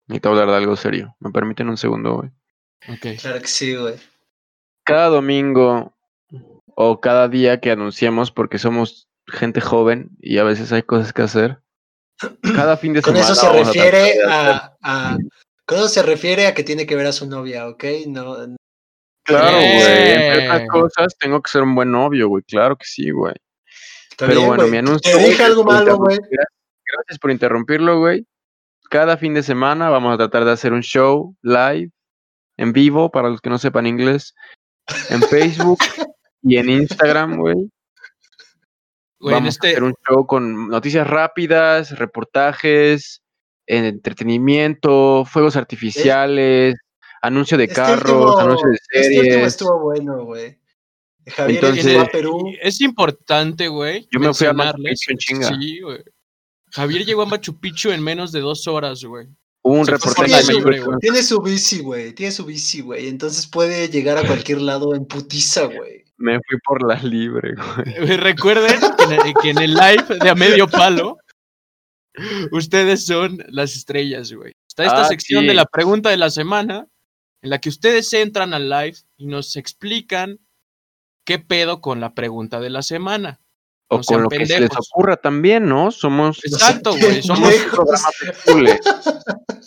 [0.07, 1.15] Necesito hablar de algo serio.
[1.20, 2.30] ¿Me permiten un segundo, güey?
[2.88, 3.20] Ok.
[3.22, 3.95] Claro que sí, güey.
[4.84, 5.93] Cada domingo
[6.76, 11.21] o cada día que anunciamos, porque somos gente joven y a veces hay cosas que
[11.23, 11.59] hacer.
[12.55, 13.32] Cada fin de Con semana.
[13.32, 15.17] eso se a refiere a, a-
[15.65, 17.84] Con eso se refiere a que tiene que ver a su novia, ¿ok?
[18.07, 18.36] No,
[19.23, 19.71] Claro, güey.
[19.71, 20.49] Entre Eh.
[20.49, 22.43] otras cosas, tengo que ser un buen novio, güey.
[22.43, 23.36] Claro que sí, güey.
[24.17, 24.71] Pero bien, bueno, güey.
[24.71, 25.15] mi anuncio.
[25.17, 26.17] Te dije algo malo, güey.
[26.19, 28.25] Gracias por interrumpirlo, güey.
[28.89, 31.91] Cada fin de semana vamos a tratar de hacer un show live,
[32.57, 34.34] en vivo, para los que no sepan inglés,
[35.11, 35.77] en Facebook
[36.41, 37.69] y en Instagram, güey.
[39.20, 43.22] Güey, Vamos a este, hacer un show con noticias rápidas, reportajes,
[43.67, 46.76] entretenimiento, fuegos artificiales,
[47.22, 49.47] anuncio de Este carros, último- anuncio de Este último series.
[49.47, 50.57] estuvo bueno, güey.
[51.28, 52.53] Javier Entonces- llegó a Perú.
[52.61, 54.07] es importante, güey.
[54.11, 55.47] Yo me fui a Machu Picchu en chinga.
[55.49, 55.99] Sí, güey.
[56.72, 59.28] Javier llegó a Machu Picchu en menos de dos horas, güey.
[59.61, 60.82] Un Se fue reportaje güey.
[61.01, 62.13] Tiene su bici, güey.
[62.13, 63.09] Tiene su bici, güey.
[63.09, 66.05] Entonces puede llegar a cualquier lado en putiza, güey.
[66.20, 68.17] Me fui por la libre, güey.
[68.17, 68.80] Recuerden
[69.41, 71.17] que en, el, live de a medio palo,
[72.51, 74.53] ustedes son las estrellas, güey.
[74.67, 75.47] Está esta Ah, sección sí.
[75.47, 76.88] de la pregunta de la semana,
[77.41, 80.39] en la que ustedes entran al live y nos explican
[81.26, 83.39] qué pedo con la pregunta de la semana.
[83.91, 84.89] O No con lo que se les pendejos.
[84.91, 85.89] ocurra también, ¿no?
[85.91, 87.24] Somos Exacto, güey.
[87.24, 87.49] Somos.
[87.49, 87.72] pendejos.
[87.72, 88.80] programa flexible.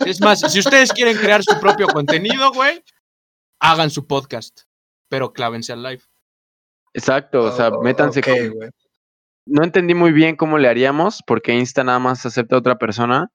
[0.06, 2.84] Es más, si ustedes quieren crear su propio contenido, güey,
[3.60, 4.60] hagan su podcast.
[5.08, 6.02] Pero clávense al live.
[6.94, 8.70] Exacto, o sea, métanse con-.
[9.46, 13.28] No entendí muy bien cómo le haríamos, porque Insta nada más acepta a otra persona.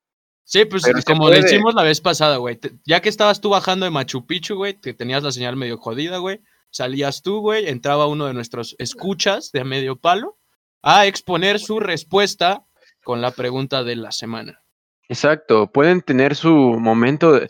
[0.44, 2.58] Sí, pues Pero como hicimos la vez pasada, güey.
[2.86, 6.16] Ya que estabas tú bajando de Machu Picchu, güey, que tenías la señal medio jodida,
[6.16, 6.40] güey.
[6.70, 10.38] Salías tú, güey, entraba uno de nuestros escuchas de a medio palo
[10.82, 12.64] a exponer su respuesta
[13.04, 14.62] con la pregunta de la semana.
[15.10, 17.32] Exacto, pueden tener su momento.
[17.32, 17.48] de-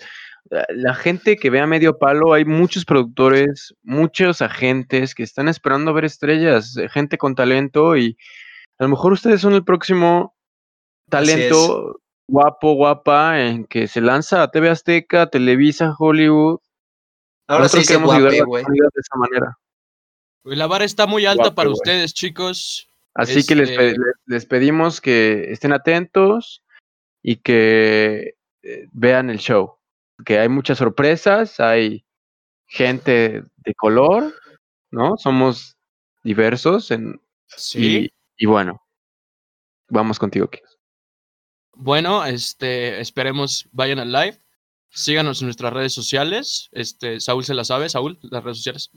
[0.50, 5.92] La gente que ve a medio palo, hay muchos productores, muchos agentes que están esperando
[5.92, 8.16] ver estrellas, eh, gente con talento y
[8.78, 10.34] a lo mejor ustedes son el próximo
[11.10, 16.60] talento guapo, guapa, en que se lanza a TV Azteca, Televisa, Hollywood.
[17.46, 19.58] Ahora sí Nosotros queremos ayudar a la de esa manera.
[20.44, 22.88] Güey, La vara está muy alta Guapo, para ustedes, chicos.
[23.14, 26.62] Así que les, Este- les- les pedimos que estén atentos
[27.22, 29.77] y que eh, vean el show.
[30.24, 32.04] Que hay muchas sorpresas, hay
[32.66, 34.34] gente de color,
[34.90, 35.16] ¿no?
[35.16, 35.76] Somos
[36.22, 38.10] diversos en, Sí.
[38.36, 38.82] y, y bueno,
[39.88, 40.76] vamos contigo, Kix.
[41.74, 44.38] Bueno, este, esperemos vayan al live.
[44.90, 46.68] Síganos en nuestras redes sociales.
[46.72, 48.90] Este, Saúl se la sabe, Saúl, las redes sociales.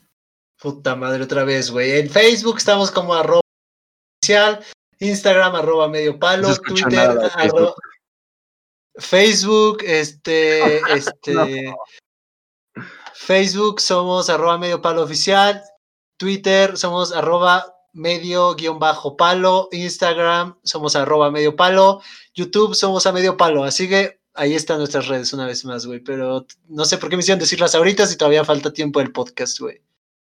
[0.59, 1.99] Puta madre, otra vez, güey.
[1.99, 3.41] En Facebook estamos como arroba
[4.21, 4.63] oficial,
[4.99, 7.75] Instagram arroba medio palo, No Twitter nada de arro-
[8.95, 11.73] Facebook, este, este,
[13.13, 15.61] Facebook somos arroba medio palo oficial,
[16.17, 22.01] Twitter somos arroba medio guion bajo palo, Instagram somos arroba medio palo,
[22.33, 25.99] YouTube somos a medio palo, así que ahí están nuestras redes una vez más, güey,
[25.99, 29.59] pero no sé por qué me hicieron decirlas ahorita si todavía falta tiempo del podcast,
[29.59, 29.81] güey.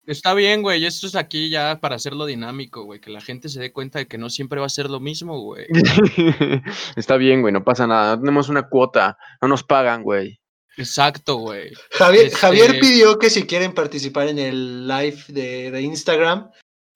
[0.07, 0.85] Está bien, güey.
[0.85, 3.01] Esto es aquí ya para hacerlo dinámico, güey.
[3.01, 5.41] Que la gente se dé cuenta de que no siempre va a ser lo mismo,
[5.41, 5.67] güey.
[6.97, 8.15] Está bien, güey, no pasa nada.
[8.15, 9.19] No tenemos una cuota.
[9.43, 10.41] No nos pagan, güey.
[10.77, 11.73] Exacto, güey.
[11.91, 16.51] Javier, Este- Javier pidió que si quieren participar en el live de, de Instagram,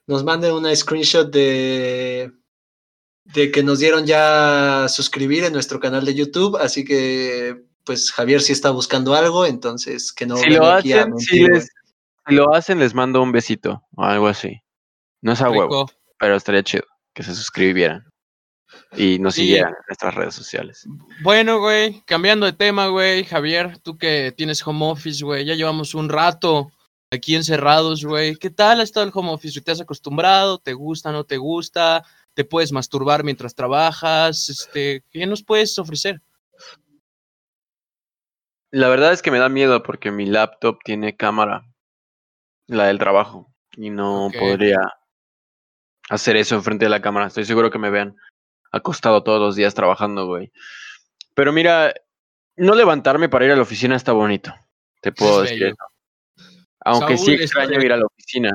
[0.07, 2.31] nos manden una screenshot de,
[3.25, 6.57] de que nos dieron ya suscribir en nuestro canal de YouTube.
[6.57, 11.01] Así que, pues Javier sí está buscando algo, entonces que no si lo aquí a
[11.01, 11.69] hacen, si les,
[12.31, 14.61] si lo hacen, les mando un besito o algo así.
[15.21, 18.05] No es a huevo, pero estaría chido que se suscribieran
[18.95, 19.41] y nos Sí.
[19.41, 20.87] siguieran en nuestras redes sociales.
[21.23, 25.93] Bueno, güey, cambiando de tema, güey, Javier, tú que tienes home office, güey, ya llevamos
[25.93, 26.71] un rato
[27.11, 28.37] aquí encerrados, güey.
[28.37, 29.59] ¿Qué tal ha estado el home office?
[29.61, 30.57] ¿Te has acostumbrado?
[30.57, 31.11] ¿Te gusta?
[31.11, 32.03] ¿No te gusta?
[32.33, 34.47] ¿Te puedes masturbar mientras trabajas?
[34.47, 36.21] Este, ¿qué nos puedes ofrecer?
[38.71, 41.65] La verdad es que me da miedo porque mi laptop tiene cámara,
[42.71, 44.79] la del trabajo, y no podría
[46.09, 47.27] hacer eso enfrente de la cámara.
[47.27, 48.15] Estoy seguro que me vean
[48.71, 50.51] acostado todos los días trabajando, güey.
[51.35, 51.93] Pero mira,
[52.55, 54.53] no levantarme para ir a la oficina está bonito.
[55.01, 55.75] Te puedo decir eso.
[56.81, 58.51] Aunque sí extraño ir a la oficina.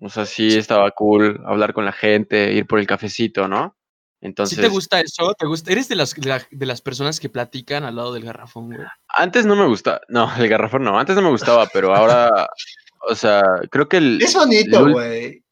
[0.00, 3.76] O sea, sí estaba cool hablar con la gente, ir por el cafecito, ¿no?
[4.20, 5.32] Entonces, ¿Sí te gusta eso?
[5.34, 5.70] ¿Te gusta?
[5.72, 8.86] ¿Eres de las, de, la- de las personas que platican al lado del garrafón, güey?
[9.08, 12.48] antes no me gustaba, no, el garrafón no, antes no me gustaba, pero ahora,
[13.08, 15.42] o sea, creo que el, Es bonito, güey.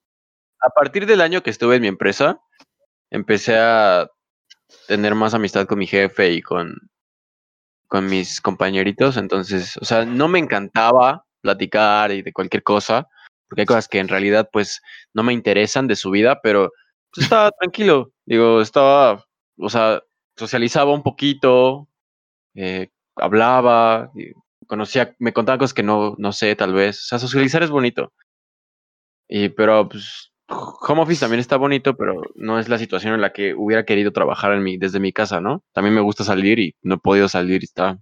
[0.60, 2.40] a partir del año que estuve en mi empresa,
[3.10, 4.10] empecé a
[4.86, 6.76] tener más amistad con mi jefe y con,
[7.88, 9.16] con mis compañeritos.
[9.16, 13.08] Entonces, o sea, no me encantaba platicar y de cualquier cosa,
[13.48, 14.82] porque hay cosas que en realidad, pues,
[15.14, 16.72] no me interesan de su vida, pero
[17.12, 18.12] pues, estaba tranquilo.
[18.26, 19.24] Digo, estaba,
[19.58, 20.02] o sea,
[20.36, 21.88] socializaba un poquito,
[22.54, 24.10] eh, hablaba,
[24.66, 26.98] conocía, me contaba cosas que no, no sé, tal vez.
[27.04, 28.12] O sea, socializar es bonito.
[29.28, 33.32] Y, pero, pues, home office también está bonito, pero no es la situación en la
[33.32, 35.64] que hubiera querido trabajar en mi, desde mi casa, ¿no?
[35.72, 37.98] También me gusta salir y no he podido salir está,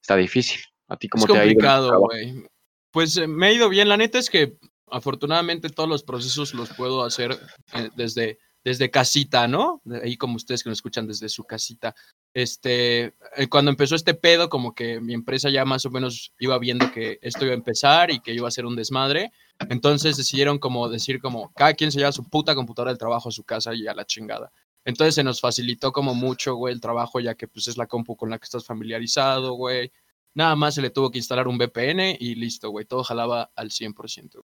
[0.00, 0.60] está difícil.
[0.88, 2.44] ¿A ti cómo es te complicado, güey.
[2.90, 3.88] Pues eh, me ha ido bien.
[3.88, 4.56] La neta es que
[4.90, 7.32] afortunadamente todos los procesos los puedo hacer
[7.74, 9.82] eh, desde, desde casita, ¿no?
[10.02, 11.94] Ahí como ustedes que nos escuchan desde su casita.
[12.34, 16.58] Este, eh, cuando empezó este pedo, como que mi empresa ya más o menos iba
[16.58, 19.32] viendo que esto iba a empezar y que iba a ser un desmadre.
[19.68, 23.32] Entonces decidieron como decir como cada quien se lleva su puta computadora del trabajo a
[23.32, 24.52] su casa y a la chingada.
[24.84, 28.16] Entonces se nos facilitó como mucho, güey, el trabajo, ya que pues es la compu
[28.16, 29.92] con la que estás familiarizado, güey.
[30.34, 32.86] Nada más se le tuvo que instalar un VPN y listo, güey.
[32.86, 34.42] Todo jalaba al 100%.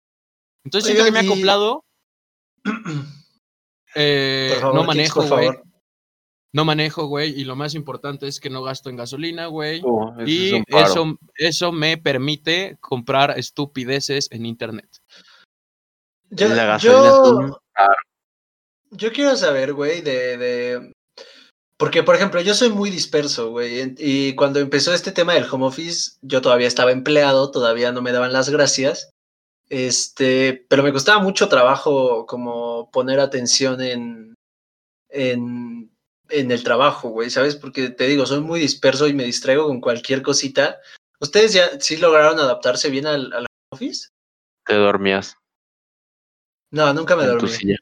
[0.64, 1.85] Entonces siento que me y- acoplado.
[3.99, 5.49] Eh, favor, no manejo, güey.
[6.53, 7.38] No manejo, güey.
[7.38, 9.80] Y lo más importante es que no gasto en gasolina, güey.
[9.82, 14.88] Uh, es y eso, eso me permite comprar estupideces en internet.
[16.30, 17.57] Yo, La gasolina es yo, un
[18.90, 20.92] yo quiero saber, güey, de, de...
[21.78, 23.94] Porque, por ejemplo, yo soy muy disperso, güey.
[23.99, 28.12] Y cuando empezó este tema del home office, yo todavía estaba empleado, todavía no me
[28.12, 29.11] daban las gracias.
[29.69, 34.35] Este, pero me costaba mucho trabajo como poner atención en,
[35.09, 35.91] en,
[36.29, 37.57] en el trabajo, güey, ¿sabes?
[37.57, 40.79] Porque te digo, soy muy disperso y me distraigo con cualquier cosita.
[41.21, 44.11] ¿Ustedes ya sí lograron adaptarse bien al, office?
[44.64, 45.37] Te dormías
[46.71, 47.49] No, nunca me en tu dormí.
[47.49, 47.77] silla.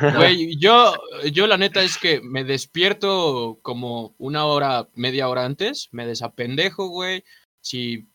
[0.00, 0.16] No.
[0.16, 0.94] Güey, yo,
[1.32, 6.86] yo la neta es que me despierto como una hora, media hora antes, me desapendejo,
[6.88, 7.24] güey.
[7.60, 8.08] Si,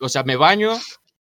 [0.00, 0.72] o sea, me baño,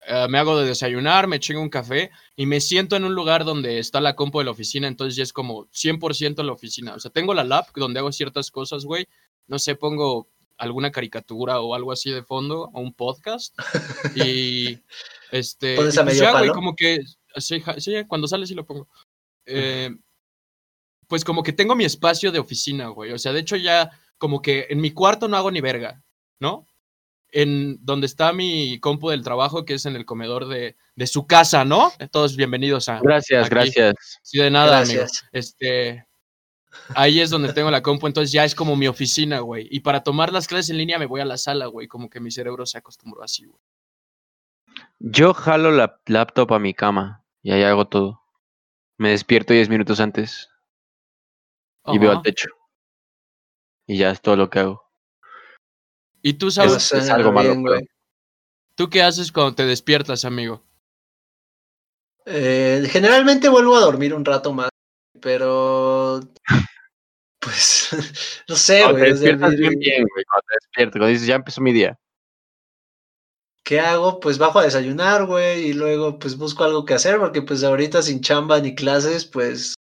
[0.07, 3.45] eh, me hago de desayunar, me chingo un café y me siento en un lugar
[3.45, 6.95] donde está la compu de la oficina, entonces ya es como 100% la oficina.
[6.95, 9.07] O sea, tengo la lap donde hago ciertas cosas, güey.
[9.47, 10.27] No sé, pongo
[10.57, 13.55] alguna caricatura o algo así de fondo, o un podcast.
[14.15, 14.79] Y
[15.31, 15.75] este.
[15.75, 16.53] ¿Pones y a pues medio ya, güey, palo?
[16.53, 16.99] como que.
[17.37, 18.87] Sí, ja- sí, cuando sale sí lo pongo.
[19.45, 19.89] Eh,
[21.07, 23.11] pues como que tengo mi espacio de oficina, güey.
[23.11, 26.03] O sea, de hecho ya como que en mi cuarto no hago ni verga,
[26.39, 26.65] ¿no?
[27.31, 31.27] En donde está mi compu del trabajo, que es en el comedor de, de su
[31.27, 31.91] casa, ¿no?
[32.11, 32.99] Todos bienvenidos a...
[33.01, 33.49] Gracias, Aquí.
[33.49, 34.19] gracias.
[34.21, 35.05] Sí, de nada, amigo.
[35.31, 36.05] Este...
[36.95, 39.67] Ahí es donde tengo la compu, entonces ya es como mi oficina, güey.
[39.69, 41.87] Y para tomar las clases en línea me voy a la sala, güey.
[41.87, 43.61] Como que mi cerebro se acostumbró así, güey.
[44.99, 48.21] Yo jalo la laptop a mi cama y ahí hago todo.
[48.97, 50.49] Me despierto 10 minutos antes
[51.87, 52.49] y veo al techo.
[53.87, 54.90] Y ya es todo lo que hago.
[56.21, 57.89] ¿Y tú, Eso Saúl, es algo malo, bien, güey.
[58.75, 60.63] tú qué haces cuando te despiertas, amigo?
[62.25, 64.69] Eh, generalmente vuelvo a dormir un rato más,
[65.19, 66.19] pero
[67.39, 67.89] pues
[68.47, 69.13] no sé, Cuando te güey.
[69.13, 70.25] o sea, despiertas bien, bien, güey.
[70.25, 71.97] Cuando te despiertas, cuando dices, ya empezó mi día.
[73.63, 74.19] ¿qué hago?
[74.19, 78.01] Pues bajo a desayunar, güey, y luego pues busco algo que hacer, porque pues ahorita
[78.01, 79.75] sin chamba ni clases, pues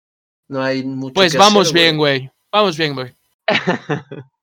[0.49, 2.31] no hay mucho Pues que vamos hacer, bien, güey.
[2.53, 3.15] Vamos bien, güey.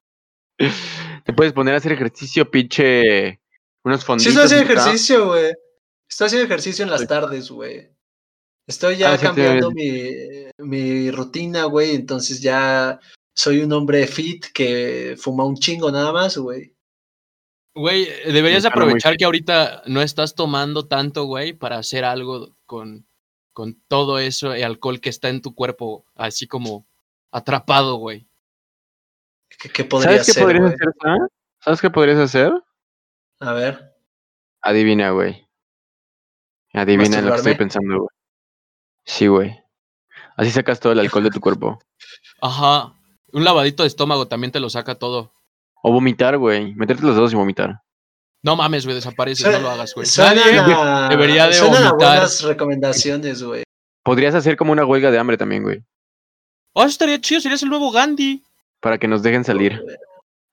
[0.57, 3.39] Te puedes poner a hacer ejercicio, pinche.
[3.83, 4.33] Unos Sí, fonditos.
[4.33, 5.53] estoy haciendo ejercicio, güey.
[6.09, 7.89] Estoy haciendo ejercicio en las tardes, güey.
[8.67, 10.11] Estoy ya Ah, sí, cambiando mi,
[10.57, 12.99] mi rutina, güey, entonces ya
[13.33, 16.75] soy un hombre fit que fuma un chingo nada más, güey.
[17.75, 23.07] Güey, deberías aprovechar que ahorita no estás tomando tanto, güey, para hacer algo con,
[23.53, 26.87] con todo eso y alcohol que está en tu cuerpo, así como
[27.31, 28.26] atrapado, güey.
[29.57, 30.89] ¿Qué, qué podría ¿Sabes qué ser, podrías hacer?
[31.61, 32.53] ¿Sabes qué podrías hacer?
[33.39, 33.95] A ver.
[34.61, 35.47] Adivina, güey.
[36.73, 38.09] Adivina lo que estoy pensando, güey.
[39.05, 39.57] Sí, güey.
[40.35, 41.79] Así sacas todo el alcohol de tu cuerpo.
[42.41, 42.93] Ajá.
[43.33, 45.33] Un lavadito de estómago también te lo saca todo.
[45.81, 46.73] O vomitar, güey.
[46.75, 47.81] Meterte los dedos y vomitar.
[48.43, 50.07] No mames, güey, desapareces, Suena- no lo hagas, güey.
[50.17, 51.95] Nadie debería de vomitar.
[51.95, 53.63] buenas recomendaciones, güey.
[54.03, 55.83] Podrías hacer como una huelga de hambre también, güey.
[56.73, 58.43] Oh, eso estaría chido, serías el nuevo Gandhi.
[58.81, 59.73] Para que nos dejen salir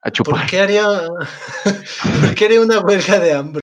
[0.00, 0.46] a ¿Por chupar.
[0.48, 0.84] qué haría,
[2.20, 3.60] ¿por qué haría una huelga de hambre?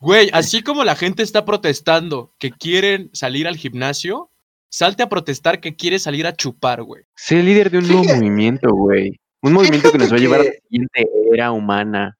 [0.00, 4.30] Güey, así como la gente está protestando que quieren salir al gimnasio,
[4.70, 7.04] salte a protestar que quiere salir a chupar, güey.
[7.16, 9.18] Sé líder de un nuevo Fíjate- movimiento, güey.
[9.42, 12.16] Un movimiento que nos va a llevar a la que- siguiente era humana.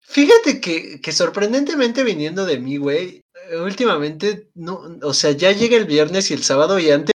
[0.00, 3.22] Fíjate que, que sorprendentemente viniendo de mí, güey,
[3.62, 7.12] últimamente, no, o sea, ya llega el viernes y el sábado y antes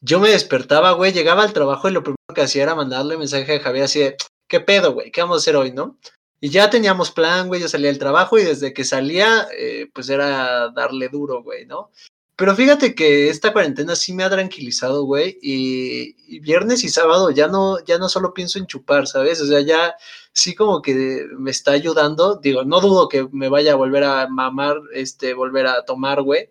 [0.00, 3.56] yo me despertaba, güey, llegaba al trabajo y lo primero que hacía era mandarle mensaje
[3.56, 5.10] a Javier así de, ¿qué pedo, güey?
[5.10, 5.98] ¿Qué vamos a hacer hoy, no?
[6.40, 10.08] Y ya teníamos plan, güey, yo salía del trabajo y desde que salía, eh, pues
[10.08, 11.90] era darle duro, güey, ¿no?
[12.36, 17.32] Pero fíjate que esta cuarentena sí me ha tranquilizado, güey, y, y viernes y sábado
[17.32, 19.40] ya no, ya no solo pienso en chupar, ¿sabes?
[19.40, 19.96] O sea, ya
[20.32, 22.36] sí como que me está ayudando.
[22.36, 26.50] Digo, no dudo que me vaya a volver a mamar, este, volver a tomar, güey.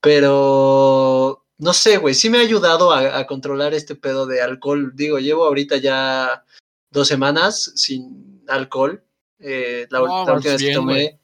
[0.00, 4.92] Pero no sé, güey, sí me ha ayudado a, a controlar este pedo de alcohol.
[4.94, 6.44] Digo, llevo ahorita ya
[6.90, 9.02] dos semanas sin alcohol.
[9.38, 11.20] Eh, la, No, última vez que tomé.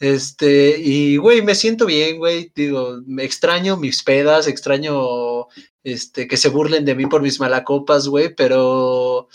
[0.00, 2.52] Este, y güey, me siento bien, güey.
[2.54, 5.46] Digo, me extraño mis pedas, extraño
[5.82, 9.28] este, que se burlen de mí por mis malacopas, güey, pero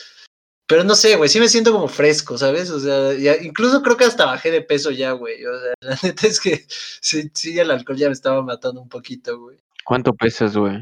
[0.67, 2.69] pero no sé, güey, sí me siento como fresco, ¿sabes?
[2.69, 5.43] O sea, ya- incluso creo que hasta bajé de peso ya, güey.
[5.45, 6.65] O sea, la neta es que
[7.01, 9.57] sí, sí, el alcohol ya me estaba matando un poquito, güey.
[9.89, 10.77] ¿Cuánto pesas, güey?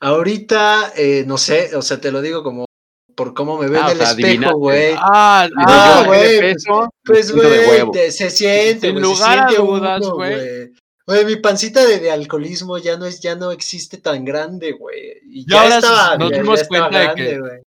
[0.00, 2.64] Ahorita, eh, no sé, o sea, te lo digo como
[3.14, 4.94] por cómo me veo Ah, en el espejo, güey.
[4.96, 7.32] Ah, Ah, de güey, peso, Pues, de
[7.66, 10.72] güey, se siente, se lugar a siente dudas, güey.
[11.06, 15.20] Güey, mi pancita de, de alcoholismo ya no es, ya no existe tan grande, güey.
[15.24, 17.62] Y Ya ya, estaba, nos ya- ya dimos estaba cuenta de grande, que- güey.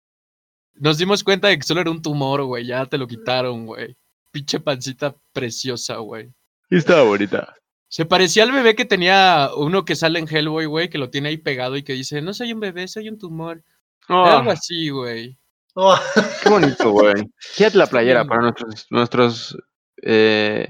[0.77, 2.65] nos dimos cuenta de que solo era un tumor, güey.
[2.65, 3.97] Ya te lo quitaron, güey.
[4.31, 6.31] Pinche pancita preciosa, güey.
[6.71, 7.55] Y estaba bonita.
[7.89, 11.29] Se parecía al bebé que tenía uno que sale en Hellboy, güey, que lo tiene
[11.29, 13.63] ahí pegado y que dice, no soy un bebé, soy un tumor.
[14.09, 15.39] Era algo Oh, así, güey.
[15.75, 15.97] Oh,
[16.43, 17.15] qué bonito, güey.
[17.57, 19.57] Quédate la playera para nuestros, nuestros
[20.03, 20.69] eh,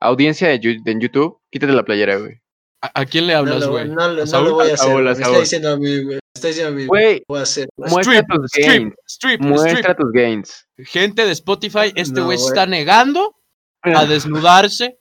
[0.00, 1.38] audiencia de, YouTube.
[1.50, 2.40] Quítate la playera, güey.
[2.80, 3.88] ¿A, a quién le no, hablas, güey?
[3.88, 4.78] no, lo- ¿A no lo voy a hacer.
[4.78, 6.14] Saúl, a güey, me está diciendo a mí, güey.
[6.16, 7.02] Me está diciendo a mí, güey.
[7.04, 7.68] Güey, Voy a hacer.
[7.76, 7.90] güey.
[7.90, 8.94] muestra Strip, tus strip, gains.
[9.06, 9.96] strip, Muestra strip.
[9.98, 10.66] tus gains.
[10.78, 12.52] Gente de Spotify, este No, güey se güey.
[12.54, 13.36] está negando
[13.82, 14.98] a desnudarse.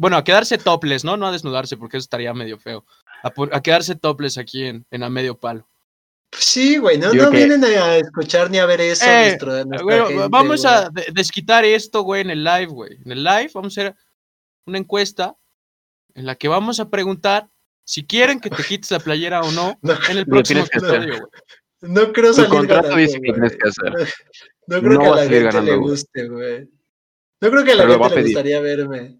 [0.00, 1.18] Bueno, a quedarse topless, ¿no?
[1.18, 2.86] No a desnudarse, porque eso estaría medio feo.
[3.22, 5.68] A, quedarse topless aquí en, en a medio palo.
[6.32, 9.04] Sí, güey, no, no que- vienen a escuchar ni a ver eso.
[9.06, 10.74] Eh, nuestro- Güey, gente, vamos güey.
[10.74, 12.96] a de- desquitar esto, güey, en el live, güey.
[13.04, 13.96] En el live vamos a hacer
[14.64, 15.36] una encuesta
[16.14, 17.50] en la que vamos a preguntar
[17.84, 21.92] si quieren que te quites la playera o no No, en el próximo episodio, güey.
[21.92, 23.32] no creo salir contrato ganando, dice que güey.
[23.32, 24.14] tienes que hacer.
[24.66, 26.68] No creo No que a la gente ganando, le guste, güey.
[27.42, 28.36] No creo que a la Pero lo va a gente le pedir.
[28.36, 29.19] gustaría verme.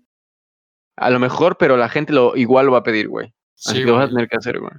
[1.01, 3.33] A lo mejor, pero la gente lo igual lo va a pedir, güey.
[3.65, 4.71] Así Sí, que lo vas a tener que hacer, güey.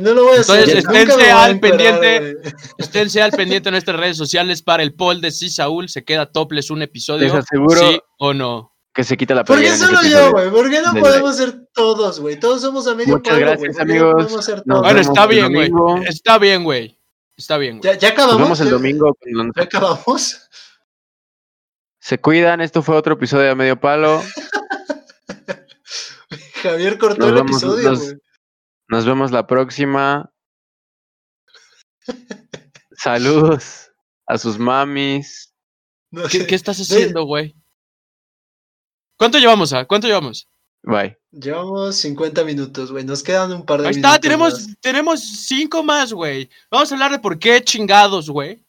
[0.00, 0.58] No lo voy a hacer.
[0.68, 2.36] Entonces, esténse al pendiente.
[2.78, 6.26] Esténse al pendiente de nuestras redes sociales para el poll de si Saúl se queda
[6.30, 7.22] topless un episodio.
[7.24, 8.74] Les aseguro Sí o no.
[8.92, 10.50] que se quita la ¿Por qué en solo yo, güey?
[10.50, 12.38] ¿Por qué no podemos ser todos, güey?
[12.40, 13.76] Todos somos a medio Muchas palo, gracias, güey.
[13.76, 14.22] ¿Por qué no amigos.
[14.24, 14.82] podemos ser Nos todos?
[14.82, 15.72] Bueno, está bien, güey.
[16.08, 16.98] Está bien, güey.
[17.36, 17.92] Está bien, güey.
[17.94, 18.42] ¿Ya, ya Nos acabamos?
[18.42, 19.14] vemos el ¿Ya- domingo.
[19.14, 20.48] con- ¿Ya acabamos?
[22.00, 22.60] Se cuidan.
[22.60, 24.22] Esto fue otro episodio de Medio Palo.
[26.62, 28.14] Javier cortó Nos el vemos, episodio, nos- güey.
[28.88, 30.30] Nos vemos la próxima.
[32.92, 33.90] Saludos
[34.26, 35.54] a sus mamis.
[36.10, 36.46] No ¿Qué, sé.
[36.46, 37.54] qué estás haciendo, güey?
[39.16, 39.84] ¿Cuánto llevamos, ah?
[39.86, 40.46] ¿Cuánto llevamos?
[40.82, 41.16] Bye.
[41.30, 43.04] Llevamos 50 minutos, güey.
[43.04, 44.10] Nos quedan un par de Ahí minutos.
[44.12, 44.76] está, tenemos, más.
[44.80, 46.50] tenemos cinco más, güey.
[46.70, 48.64] Vamos a hablar de por qué chingados, güey.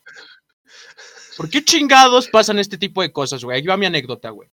[1.38, 3.58] ¿Por qué chingados pasan este tipo de cosas, güey?
[3.58, 4.50] Aquí va mi anécdota, güey.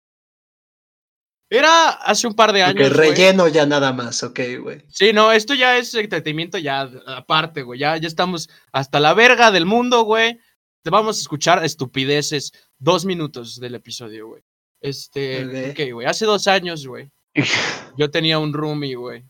[1.49, 2.77] Era hace un par de años.
[2.77, 4.83] Que relleno ya nada más, ok, güey.
[4.89, 7.79] Sí, no, esto ya es entretenimiento ya aparte, güey.
[7.79, 10.41] Ya, ya estamos hasta la verga del mundo, güey.
[10.83, 12.53] Te vamos a escuchar estupideces.
[12.79, 14.43] Dos minutos del episodio, güey.
[14.81, 16.07] Este, ok, güey.
[16.07, 17.11] Hace dos años, güey.
[17.97, 19.25] Yo tenía un roomie, güey.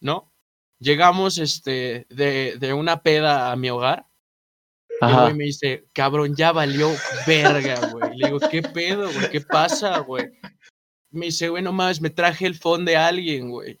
[0.00, 0.32] ¿No?
[0.80, 4.06] Llegamos, este, de, de una peda a mi hogar.
[5.02, 6.90] Y me dice, cabrón, ya valió
[7.26, 8.18] verga, güey.
[8.18, 9.30] Le digo, ¿qué pedo, güey?
[9.30, 10.30] ¿Qué pasa, güey?
[11.10, 13.80] Me dice, güey, no mames, me traje el phone de alguien, güey.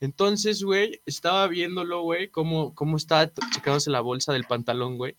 [0.00, 5.16] Entonces, güey, estaba viéndolo, güey, cómo, cómo estaba sacándose la bolsa del pantalón, güey.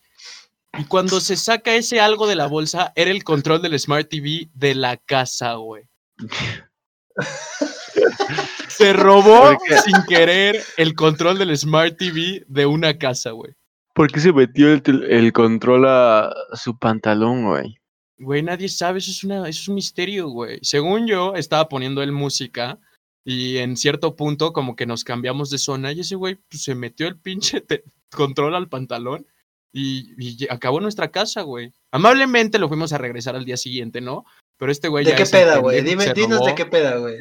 [0.78, 4.50] Y cuando se saca ese algo de la bolsa, era el control del Smart TV
[4.54, 5.84] de la casa, güey.
[8.68, 13.54] se robó sin querer el control del Smart TV de una casa, güey.
[13.96, 17.80] ¿Por qué se metió el, control a su pantalón, güey?
[18.20, 20.60] Güey, nadie sabe, eso es, una, eso es un misterio, güey.
[20.64, 22.80] Según yo, estaba poniendo él música
[23.24, 26.76] y en cierto punto como que nos cambiamos de zona y ese güey pues, se
[26.76, 27.64] metió el pinche
[28.12, 29.28] control al pantalón
[29.74, 31.72] y, acabó nuestra casa, güey.
[31.92, 34.26] Amablemente lo fuimos a regresar al día siguiente, ¿no?
[34.58, 35.84] Pero este güey ¿De qué peda, güey?
[35.84, 37.18] Dime, dinos de qué peda, güey.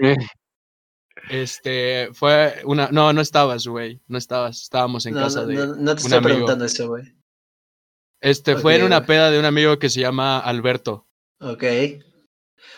[1.28, 2.88] Este, fue una.
[2.92, 4.01] No, no estabas, güey.
[4.07, 4.62] No estabas.
[4.62, 5.55] Estábamos en casa de.
[5.55, 7.05] No, no te estoy preguntando eso, güey.
[8.21, 11.07] Este, fue en una peda de un amigo que se llama Alberto.
[11.41, 11.64] Ok.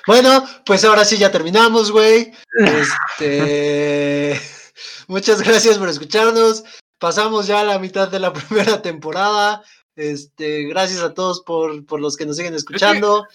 [0.07, 2.33] Bueno, pues ahora sí ya terminamos, güey.
[2.59, 4.41] Este.
[5.07, 6.65] Muchas gracias por escucharnos.
[6.99, 9.63] Pasamos ya a la mitad de la primera temporada.
[9.97, 13.27] Este, gracias a todos por, por los que nos siguen escuchando.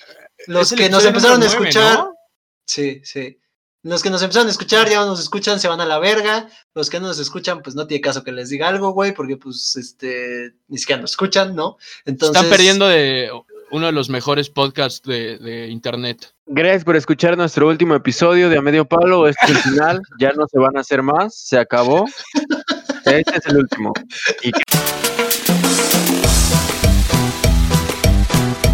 [0.47, 2.10] los que nos empezaron a escuchar.
[2.66, 3.39] Sí, sí.
[3.84, 6.47] Los que nos empezaron a escuchar ya nos escuchan, se van a la verga.
[6.73, 9.36] Los que no nos escuchan, pues no tiene caso que les diga algo, güey, porque
[9.36, 11.77] pues este ni siquiera nos escuchan, ¿no?
[12.05, 12.38] Entonces.
[12.38, 13.29] Están perdiendo de
[13.71, 16.34] uno de los mejores podcasts de, internet.
[16.45, 19.27] Gracias por escuchar nuestro último episodio de A Medio Palo.
[19.27, 22.05] Este es el final, ya no se van a hacer más, se acabó.
[23.05, 23.91] Este es el último.
[24.43, 24.51] Y